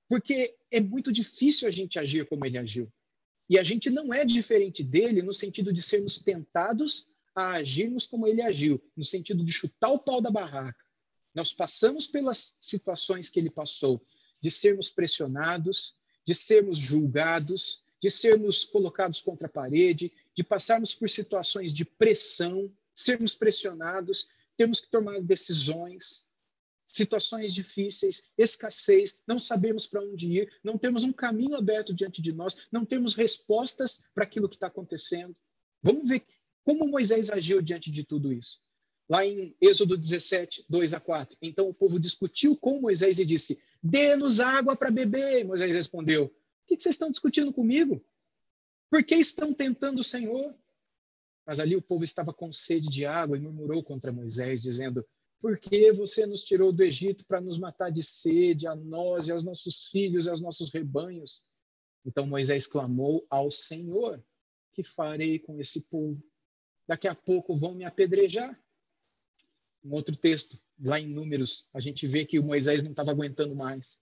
[0.09, 2.91] porque é muito difícil a gente agir como ele agiu.
[3.49, 8.27] E a gente não é diferente dele no sentido de sermos tentados a agirmos como
[8.27, 10.83] ele agiu, no sentido de chutar o pau da barraca.
[11.33, 14.05] Nós passamos pelas situações que ele passou,
[14.41, 15.95] de sermos pressionados,
[16.27, 22.69] de sermos julgados, de sermos colocados contra a parede, de passarmos por situações de pressão,
[22.95, 24.27] sermos pressionados,
[24.57, 26.25] termos que tomar decisões,
[26.85, 32.31] situações difíceis, escassez, não sabemos para onde ir, não temos um caminho aberto diante de
[32.31, 35.35] nós, não temos respostas para aquilo que está acontecendo.
[35.81, 36.23] Vamos ver
[36.63, 38.61] como Moisés agiu diante de tudo isso?
[39.09, 41.37] Lá em Êxodo 17, 2 a 4.
[41.41, 45.43] Então o povo discutiu com Moisés e disse: Dê-nos água para beber.
[45.43, 46.31] Moisés respondeu: O
[46.65, 48.03] que vocês estão discutindo comigo?
[48.89, 50.55] Por que estão tentando o Senhor?
[51.45, 55.05] Mas ali o povo estava com sede de água e murmurou contra Moisés, dizendo:
[55.41, 59.31] Por que você nos tirou do Egito para nos matar de sede, a nós e
[59.31, 61.43] aos nossos filhos e aos nossos rebanhos?
[62.05, 64.23] Então Moisés clamou ao Senhor:
[64.73, 66.21] Que farei com esse povo?
[66.87, 68.57] daqui a pouco vão me apedrejar.
[69.83, 73.55] Um outro texto, lá em Números, a gente vê que o Moisés não estava aguentando
[73.55, 74.01] mais.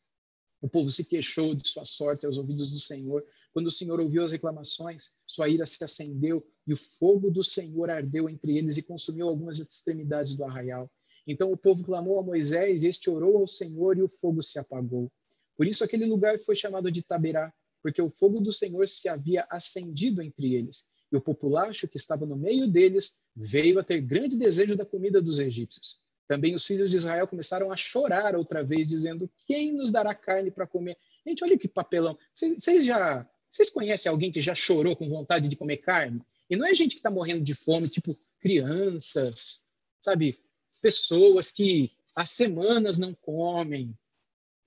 [0.62, 3.26] O povo se queixou de sua sorte aos ouvidos do Senhor.
[3.54, 7.90] Quando o Senhor ouviu as reclamações, sua ira se acendeu e o fogo do Senhor
[7.90, 10.90] ardeu entre eles e consumiu algumas extremidades do arraial.
[11.28, 15.12] Então o povo clamou a Moisés, este orou ao Senhor e o fogo se apagou.
[15.58, 19.46] Por isso aquele lugar foi chamado de Taberá, porque o fogo do Senhor se havia
[19.50, 24.38] acendido entre eles e o populacho que estava no meio deles veio a ter grande
[24.38, 26.00] desejo da comida dos egípcios.
[26.28, 30.50] Também os filhos de Israel começaram a chorar outra vez, dizendo: Quem nos dará carne
[30.50, 30.98] para comer?
[31.28, 32.18] Gente, olha que papelão.
[32.34, 36.22] Vocês já Vocês conhecem alguém que já chorou com vontade de comer carne?
[36.50, 39.66] E não é gente que está morrendo de fome, tipo crianças,
[40.00, 40.40] sabe?
[40.82, 43.96] Pessoas que há semanas não comem.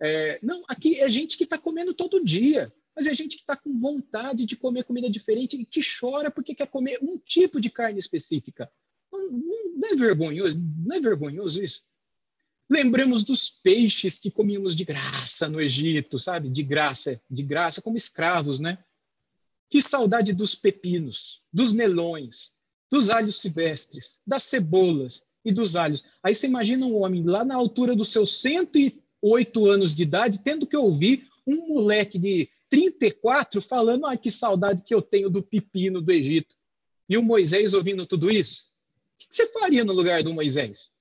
[0.01, 3.57] É, não, aqui é gente que está comendo todo dia, mas é gente que está
[3.57, 7.71] com vontade de comer comida diferente e que chora porque quer comer um tipo de
[7.71, 8.71] carne específica.
[9.11, 10.63] Não, não é vergonhoso?
[10.85, 11.83] Não é vergonhoso isso?
[12.69, 16.49] Lembramos dos peixes que comíamos de graça no Egito, sabe?
[16.49, 18.79] De graça, de graça, como escravos, né?
[19.69, 22.55] Que saudade dos pepinos, dos melões,
[22.91, 26.05] dos alhos silvestres, das cebolas e dos alhos.
[26.23, 30.67] Aí você imagina um homem lá na altura dos seus 108 anos de idade, tendo
[30.67, 36.01] que ouvir um moleque de 34 falando: ah, que saudade que eu tenho do pepino
[36.01, 36.55] do Egito.
[37.09, 38.73] E o Moisés ouvindo tudo isso?
[39.17, 40.94] O que você faria no lugar do Moisés?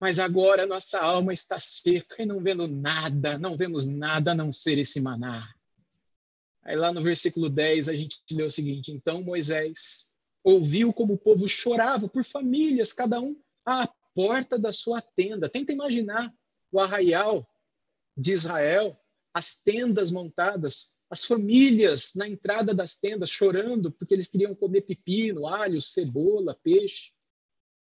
[0.00, 4.52] Mas agora nossa alma está seca e não vendo nada, não vemos nada a não
[4.52, 5.52] ser esse maná.
[6.62, 11.18] Aí lá no versículo 10 a gente lê o seguinte: Então Moisés ouviu como o
[11.18, 15.48] povo chorava por famílias, cada um à porta da sua tenda.
[15.48, 16.32] Tenta imaginar
[16.70, 17.48] o arraial
[18.16, 18.98] de Israel,
[19.32, 25.46] as tendas montadas, as famílias na entrada das tendas chorando porque eles queriam comer pepino,
[25.46, 27.12] alho, cebola, peixe.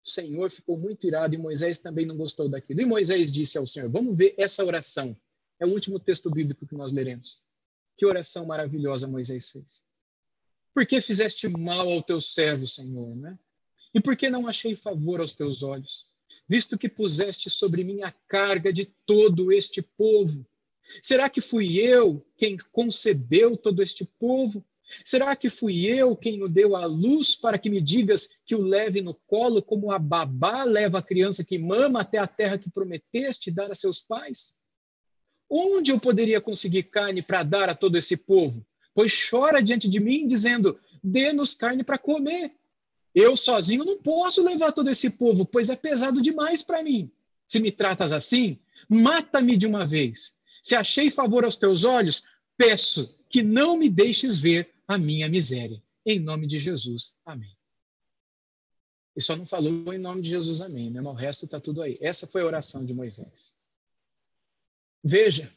[0.06, 2.80] Senhor ficou muito irado e Moisés também não gostou daquilo.
[2.80, 5.16] E Moisés disse ao Senhor: Vamos ver essa oração.
[5.58, 7.44] É o último texto bíblico que nós leremos.
[7.96, 9.82] Que oração maravilhosa Moisés fez.
[10.72, 13.38] Por que fizeste mal ao teu servo, Senhor, né?
[13.94, 16.06] E por que não achei favor aos teus olhos?
[16.48, 20.46] Visto que puseste sobre mim a carga de todo este povo.
[21.02, 24.64] Será que fui eu quem concebeu todo este povo?
[25.04, 28.62] Será que fui eu quem o deu à luz para que me digas que o
[28.62, 32.70] leve no colo, como a babá leva a criança que mama até a terra que
[32.70, 34.54] prometeste dar a seus pais?
[35.48, 38.64] Onde eu poderia conseguir carne para dar a todo esse povo?
[38.94, 42.52] Pois chora diante de mim, dizendo: dê-nos carne para comer.
[43.14, 47.10] Eu sozinho não posso levar todo esse povo, pois é pesado demais para mim.
[47.46, 48.58] Se me tratas assim,
[48.88, 50.34] mata-me de uma vez.
[50.62, 52.24] Se achei favor aos teus olhos,
[52.56, 55.82] peço que não me deixes ver a minha miséria.
[56.04, 57.18] Em nome de Jesus.
[57.24, 57.56] Amém.
[59.16, 61.00] E só não falou em nome de Jesus, amém, né?
[61.00, 61.96] O resto está tudo aí.
[62.00, 63.54] Essa foi a oração de Moisés.
[65.02, 65.50] Veja,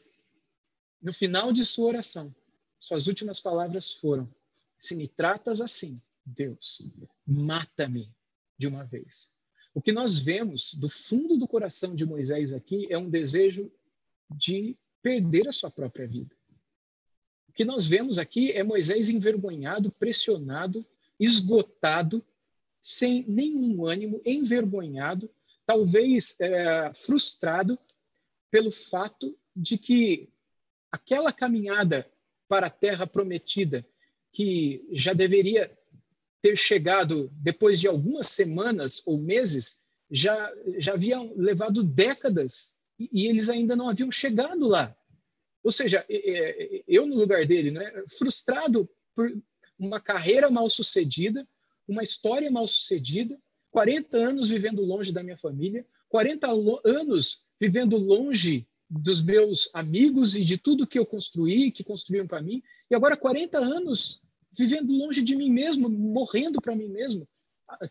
[1.02, 2.34] no final de sua oração,
[2.78, 4.32] suas últimas palavras foram:
[4.78, 6.90] Se me tratas assim, Deus,
[7.26, 8.10] mata-me
[8.56, 9.30] de uma vez.
[9.74, 13.70] O que nós vemos do fundo do coração de Moisés aqui é um desejo
[14.30, 16.34] de perder a sua própria vida.
[17.60, 20.82] Que nós vemos aqui é Moisés envergonhado, pressionado,
[21.18, 22.24] esgotado,
[22.80, 25.30] sem nenhum ânimo, envergonhado,
[25.66, 27.78] talvez é, frustrado
[28.50, 30.30] pelo fato de que
[30.90, 32.10] aquela caminhada
[32.48, 33.86] para a terra prometida,
[34.32, 35.70] que já deveria
[36.40, 43.26] ter chegado depois de algumas semanas ou meses, já, já haviam levado décadas e, e
[43.26, 44.96] eles ainda não haviam chegado lá.
[45.62, 46.04] Ou seja,
[46.88, 49.30] eu no lugar dele, né, frustrado por
[49.78, 51.46] uma carreira mal sucedida,
[51.86, 53.38] uma história mal sucedida,
[53.70, 56.48] 40 anos vivendo longe da minha família, 40
[56.84, 62.42] anos vivendo longe dos meus amigos e de tudo que eu construí, que construíram para
[62.42, 67.28] mim, e agora 40 anos vivendo longe de mim mesmo, morrendo para mim mesmo,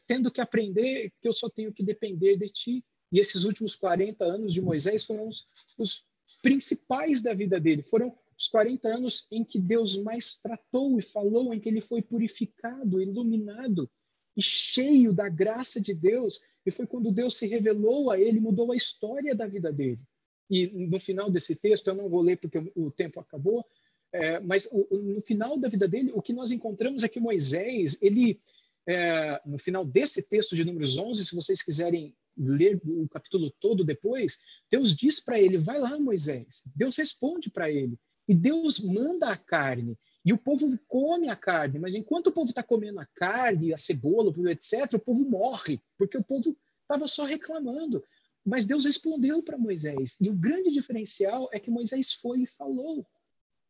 [0.05, 2.83] tendo que aprender que eu só tenho que depender de ti.
[3.11, 5.47] E esses últimos 40 anos de Moisés foram os,
[5.77, 6.05] os
[6.41, 7.83] principais da vida dele.
[7.83, 12.01] Foram os 40 anos em que Deus mais tratou e falou, em que ele foi
[12.01, 13.89] purificado, iluminado
[14.35, 16.41] e cheio da graça de Deus.
[16.65, 20.01] E foi quando Deus se revelou a ele, mudou a história da vida dele.
[20.49, 23.65] E no final desse texto, eu não vou ler porque o tempo acabou,
[24.11, 27.97] é, mas o, no final da vida dele, o que nós encontramos é que Moisés,
[28.01, 28.41] ele,
[28.87, 33.83] é, no final desse texto de Números 11, se vocês quiserem ler o capítulo todo
[33.83, 34.39] depois,
[34.71, 36.63] Deus diz para ele: vai lá, Moisés.
[36.75, 37.97] Deus responde para ele.
[38.27, 39.97] E Deus manda a carne.
[40.23, 43.77] E o povo come a carne, mas enquanto o povo está comendo a carne, a
[43.77, 48.03] cebola, etc., o povo morre, porque o povo estava só reclamando.
[48.45, 50.17] Mas Deus respondeu para Moisés.
[50.19, 53.05] E o grande diferencial é que Moisés foi e falou.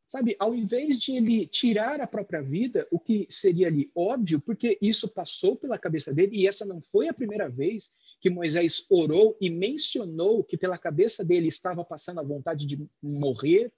[0.07, 4.77] Sabe, ao invés de ele tirar a própria vida, o que seria ali óbvio, porque
[4.81, 9.37] isso passou pela cabeça dele, e essa não foi a primeira vez que Moisés orou
[9.39, 13.71] e mencionou que pela cabeça dele estava passando a vontade de morrer,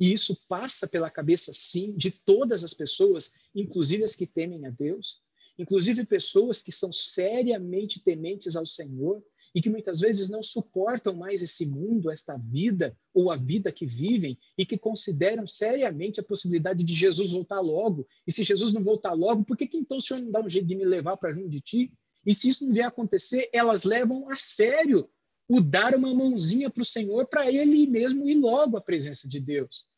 [0.00, 4.70] e isso passa pela cabeça, sim, de todas as pessoas, inclusive as que temem a
[4.70, 5.20] Deus,
[5.58, 9.22] inclusive pessoas que são seriamente tementes ao Senhor,
[9.54, 13.86] e que muitas vezes não suportam mais esse mundo, esta vida ou a vida que
[13.86, 18.06] vivem e que consideram seriamente a possibilidade de Jesus voltar logo.
[18.26, 20.48] E se Jesus não voltar logo, por que, que então o Senhor não dá um
[20.48, 21.92] jeito de me levar para junto de ti?
[22.28, 25.10] E se isso não vier acontecer, elas levam a sério
[25.48, 29.40] o dar uma mãozinha para o Senhor para ele mesmo ir logo à presença de
[29.40, 29.88] Deus.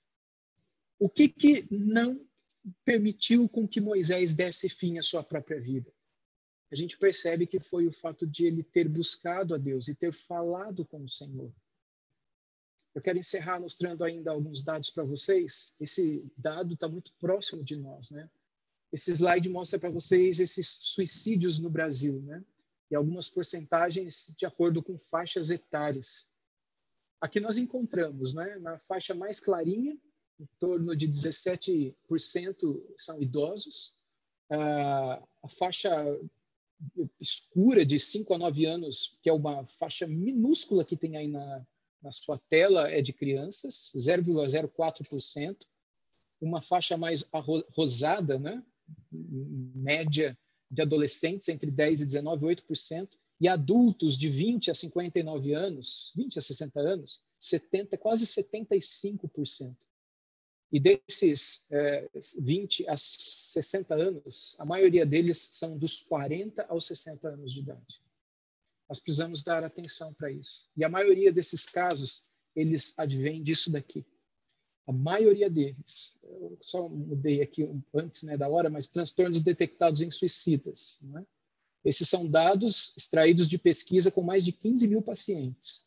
[0.97, 2.25] O que, que não
[2.85, 5.93] permitiu com que Moisés desse fim à sua própria vida?
[6.71, 10.13] A gente percebe que foi o fato de ele ter buscado a Deus e ter
[10.13, 11.53] falado com o Senhor.
[12.95, 15.75] Eu quero encerrar mostrando ainda alguns dados para vocês.
[15.81, 18.31] Esse dado está muito próximo de nós, né?
[18.93, 22.45] Esse slide mostra para vocês esses suicídios no Brasil, né?
[22.91, 26.35] E algumas porcentagens de acordo com faixas etárias.
[27.21, 29.97] Aqui nós encontramos, né, na faixa mais clarinha,
[30.41, 31.95] em torno de 17%
[32.99, 33.95] são idosos.
[34.49, 35.91] A faixa
[37.21, 41.65] escura de 5 a 9 anos, que é uma faixa minúscula que tem aí na,
[42.03, 45.67] na sua tela, é de crianças, 0,04%.
[46.41, 47.29] Uma faixa mais
[47.69, 48.65] rosada, né?
[49.11, 50.37] Média
[50.71, 53.09] de adolescentes entre 10 e 19, 8%,
[53.41, 59.77] e adultos de 20 a 59 anos, 20 a 60 anos, 70, quase 75%.
[60.73, 67.29] E desses é, 20 a 60 anos, a maioria deles são dos 40 aos 60
[67.29, 68.01] anos de idade.
[68.89, 70.69] Nós precisamos dar atenção para isso.
[70.77, 74.05] E a maioria desses casos, eles advêm disso daqui.
[74.91, 77.63] A maioria deles, eu só mudei aqui
[77.95, 80.99] antes né, da hora, mas transtornos detectados em suicidas.
[81.03, 81.25] Né?
[81.85, 85.85] Esses são dados extraídos de pesquisa com mais de 15 mil pacientes.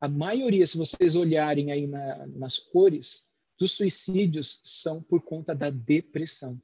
[0.00, 3.28] A maioria, se vocês olharem aí na, nas cores,
[3.58, 6.58] dos suicídios são por conta da depressão.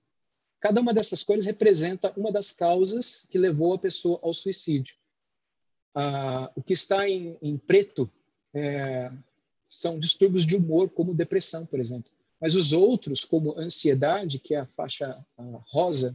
[0.60, 4.96] Cada uma dessas cores representa uma das causas que levou a pessoa ao suicídio.
[5.94, 8.10] Ah, o que está em, em preto
[8.54, 9.12] é,
[9.72, 12.12] são distúrbios de humor, como depressão, por exemplo.
[12.38, 15.24] Mas os outros, como ansiedade, que é a faixa
[15.66, 16.14] rosa,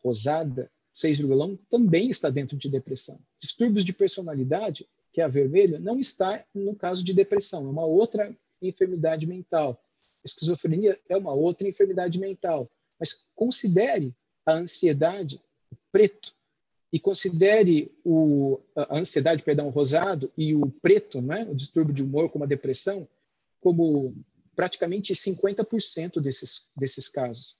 [0.00, 3.18] rosada, 6,1, também está dentro de depressão.
[3.40, 7.84] Distúrbios de personalidade, que é a vermelha, não está no caso de depressão, é uma
[7.84, 8.32] outra
[8.62, 9.82] enfermidade mental.
[10.24, 12.70] Esquizofrenia é uma outra enfermidade mental.
[13.00, 14.14] Mas considere
[14.44, 15.40] a ansiedade,
[15.90, 16.35] preto,
[16.96, 22.30] e considere o, a ansiedade, perdão, rosado e o preto, né, o distúrbio de humor
[22.30, 23.06] como a depressão,
[23.60, 24.16] como
[24.54, 27.58] praticamente 50% desses, desses casos.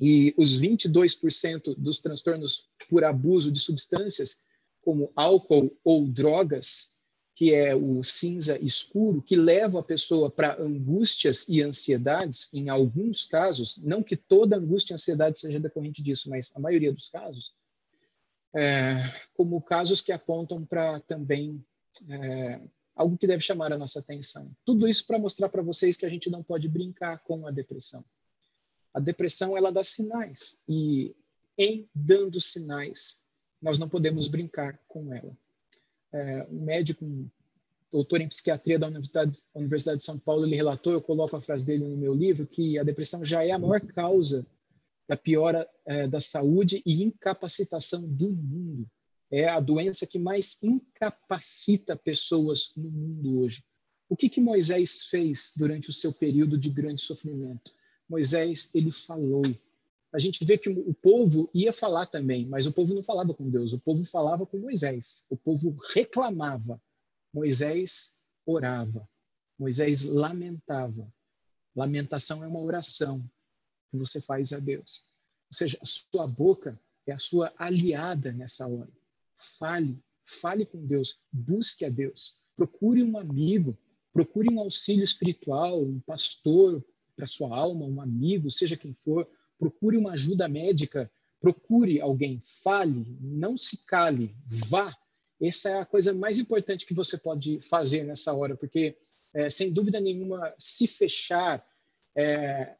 [0.00, 4.40] E os 22% dos transtornos por abuso de substâncias,
[4.82, 6.94] como álcool ou drogas,
[7.32, 13.24] que é o cinza escuro, que leva a pessoa para angústias e ansiedades, em alguns
[13.24, 17.52] casos, não que toda angústia e ansiedade seja decorrente disso, mas a maioria dos casos,
[18.54, 18.96] é,
[19.34, 21.64] como casos que apontam para também
[22.08, 22.60] é,
[22.94, 24.54] algo que deve chamar a nossa atenção.
[24.64, 28.04] Tudo isso para mostrar para vocês que a gente não pode brincar com a depressão.
[28.92, 31.14] A depressão ela dá sinais e
[31.58, 33.24] em dando sinais
[33.60, 35.36] nós não podemos brincar com ela.
[36.12, 37.28] É, um médico, um
[37.90, 41.66] doutor em psiquiatria da Universidade, Universidade de São Paulo, ele relatou, eu coloco a frase
[41.66, 44.46] dele no meu livro, que a depressão já é a maior causa
[45.08, 48.88] da piora é, da saúde e incapacitação do mundo.
[49.30, 53.64] É a doença que mais incapacita pessoas no mundo hoje.
[54.08, 57.72] O que, que Moisés fez durante o seu período de grande sofrimento?
[58.08, 59.42] Moisés, ele falou.
[60.12, 63.50] A gente vê que o povo ia falar também, mas o povo não falava com
[63.50, 65.26] Deus, o povo falava com Moisés.
[65.28, 66.80] O povo reclamava.
[67.32, 68.12] Moisés
[68.46, 69.08] orava.
[69.58, 71.12] Moisés lamentava.
[71.74, 73.28] Lamentação é uma oração
[73.94, 75.04] que você faz a Deus.
[75.50, 78.90] Ou seja, a sua boca é a sua aliada nessa hora.
[79.58, 83.78] Fale, fale com Deus, busque a Deus, procure um amigo,
[84.12, 86.84] procure um auxílio espiritual, um pastor
[87.14, 89.28] para sua alma, um amigo, seja quem for,
[89.58, 94.34] procure uma ajuda médica, procure alguém, fale, não se cale,
[94.68, 94.96] vá.
[95.40, 98.96] Essa é a coisa mais importante que você pode fazer nessa hora, porque,
[99.34, 101.64] é, sem dúvida nenhuma, se fechar,
[102.16, 102.76] é,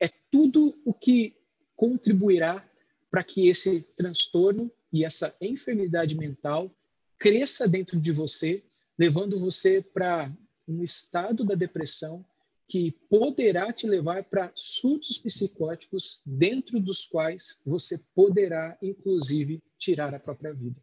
[0.00, 1.36] é tudo o que
[1.74, 2.68] contribuirá
[3.10, 6.70] para que esse transtorno e essa enfermidade mental
[7.18, 8.62] cresça dentro de você,
[8.98, 10.32] levando você para
[10.66, 12.24] um estado da depressão
[12.68, 20.20] que poderá te levar para surtos psicóticos dentro dos quais você poderá inclusive tirar a
[20.20, 20.82] própria vida.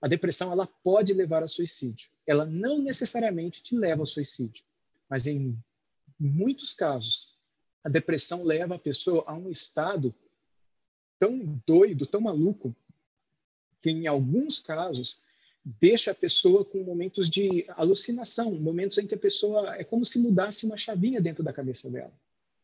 [0.00, 2.08] A depressão ela pode levar ao suicídio.
[2.26, 4.64] Ela não necessariamente te leva ao suicídio,
[5.08, 5.58] mas em
[6.18, 7.39] muitos casos
[7.82, 10.14] a depressão leva a pessoa a um estado
[11.18, 12.74] tão doido, tão maluco,
[13.80, 15.22] que em alguns casos
[15.64, 20.18] deixa a pessoa com momentos de alucinação, momentos em que a pessoa é como se
[20.18, 22.12] mudasse uma chavinha dentro da cabeça dela.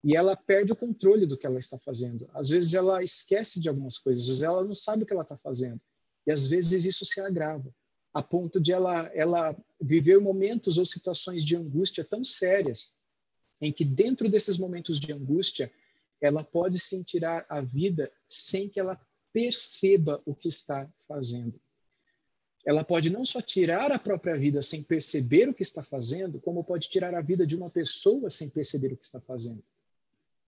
[0.03, 2.29] E ela perde o controle do que ela está fazendo.
[2.33, 5.81] Às vezes ela esquece de algumas coisas, ela não sabe o que ela está fazendo.
[6.27, 7.73] E às vezes isso se agrava,
[8.13, 12.96] a ponto de ela, ela viver momentos ou situações de angústia tão sérias,
[13.61, 15.73] em que dentro desses momentos de angústia,
[16.21, 19.01] ela pode sentir a vida sem que ela
[19.33, 21.61] perceba o que está fazendo
[22.67, 26.65] ela pode não só tirar a própria vida sem perceber o que está fazendo, como
[26.65, 29.63] pode tirar a vida de uma pessoa sem perceber o que está fazendo.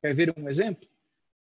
[0.02, 0.88] Quer ver um exemplo?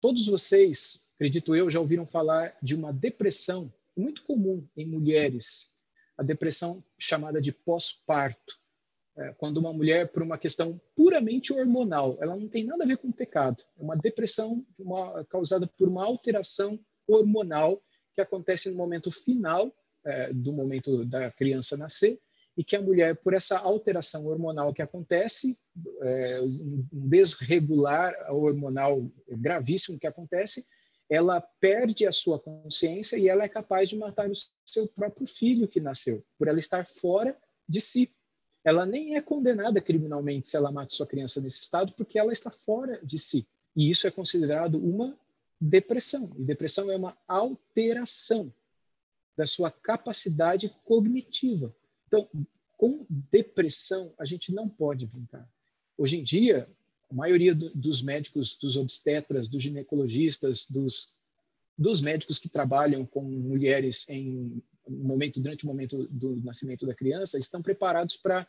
[0.02, 5.74] Todos vocês, acredito eu, já ouviram falar de uma depressão muito comum em mulheres,
[6.18, 8.60] a depressão chamada de pós-parto.
[9.18, 12.98] É, quando uma mulher, por uma questão puramente hormonal, ela não tem nada a ver
[12.98, 17.82] com pecado, é uma depressão uma, causada por uma alteração hormonal
[18.14, 19.72] que acontece no momento final
[20.04, 22.18] é, do momento da criança nascer
[22.56, 25.58] e que a mulher, por essa alteração hormonal que acontece,
[26.02, 30.64] é, um desregular hormonal gravíssimo que acontece,
[31.08, 35.68] ela perde a sua consciência e ela é capaz de matar o seu próprio filho
[35.68, 37.36] que nasceu, por ela estar fora
[37.68, 38.10] de si.
[38.66, 42.50] Ela nem é condenada criminalmente se ela mata sua criança nesse estado, porque ela está
[42.50, 43.46] fora de si.
[43.76, 45.16] E isso é considerado uma
[45.60, 46.32] depressão.
[46.36, 48.52] E depressão é uma alteração
[49.36, 51.72] da sua capacidade cognitiva.
[52.08, 52.28] Então,
[52.76, 55.48] com depressão, a gente não pode brincar.
[55.96, 56.68] Hoje em dia,
[57.08, 61.20] a maioria do, dos médicos, dos obstetras, dos ginecologistas, dos,
[61.78, 67.38] dos médicos que trabalham com mulheres em momento durante o momento do nascimento da criança
[67.38, 68.46] estão preparados para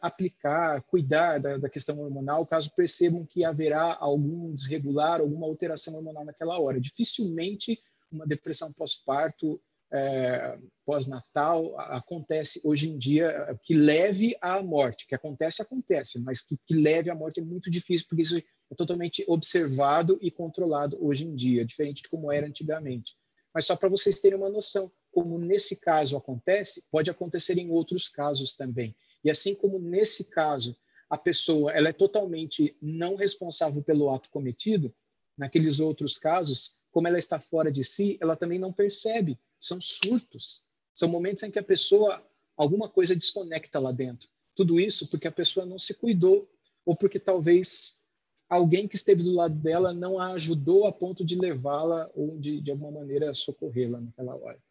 [0.00, 6.24] aplicar, cuidar da, da, questão hormonal, caso percebam que haverá algum desregular, alguma alteração hormonal
[6.24, 6.80] naquela hora.
[6.80, 9.60] Dificilmente uma depressão pós-parto
[9.92, 16.56] é, pós-natal acontece hoje em dia que leve à morte, que acontece, acontece, mas que,
[16.66, 21.26] que, leve à morte é muito difícil, porque isso é totalmente observado e controlado hoje
[21.26, 23.14] em dia, diferente de como era antigamente.
[23.54, 28.08] Mas só para vocês terem uma noção, como nesse caso acontece, pode acontecer em outros
[28.08, 28.96] casos também.
[29.24, 30.76] E assim como nesse caso
[31.08, 34.94] a pessoa ela é totalmente não responsável pelo ato cometido,
[35.36, 40.64] naqueles outros casos, como ela está fora de si, ela também não percebe são surtos,
[40.92, 42.22] são momentos em que a pessoa,
[42.56, 44.28] alguma coisa desconecta lá dentro.
[44.54, 46.48] Tudo isso porque a pessoa não se cuidou,
[46.84, 48.04] ou porque talvez
[48.48, 52.60] alguém que esteve do lado dela não a ajudou a ponto de levá-la ou de,
[52.60, 54.62] de alguma maneira socorrê-la naquela hora.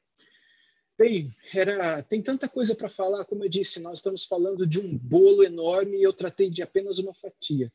[1.04, 4.98] Bem, era, tem tanta coisa para falar, como eu disse, nós estamos falando de um
[4.98, 7.70] bolo enorme e eu tratei de apenas uma fatia.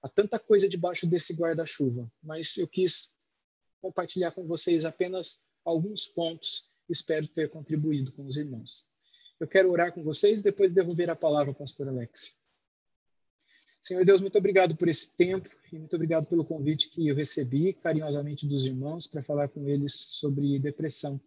[0.00, 3.18] Há tanta coisa debaixo desse guarda-chuva, mas eu quis
[3.82, 6.70] compartilhar com vocês apenas alguns pontos.
[6.88, 8.86] Espero ter contribuído com os irmãos.
[9.40, 12.36] Eu quero orar com vocês e depois devolver a palavra ao pastor Alex.
[13.82, 17.72] Senhor Deus, muito obrigado por esse tempo e muito obrigado pelo convite que eu recebi
[17.72, 21.20] carinhosamente dos irmãos para falar com eles sobre depressão.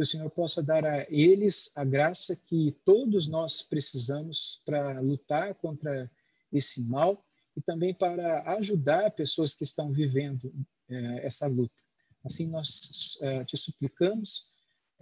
[0.00, 5.54] Que o Senhor possa dar a eles a graça que todos nós precisamos para lutar
[5.56, 6.10] contra
[6.50, 7.22] esse mal
[7.54, 10.50] e também para ajudar pessoas que estão vivendo
[10.88, 11.82] eh, essa luta.
[12.24, 14.48] Assim, nós uh, te suplicamos,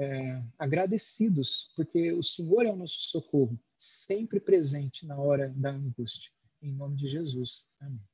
[0.00, 6.32] uh, agradecidos, porque o Senhor é o nosso socorro, sempre presente na hora da angústia.
[6.60, 7.68] Em nome de Jesus.
[7.78, 8.07] Amém.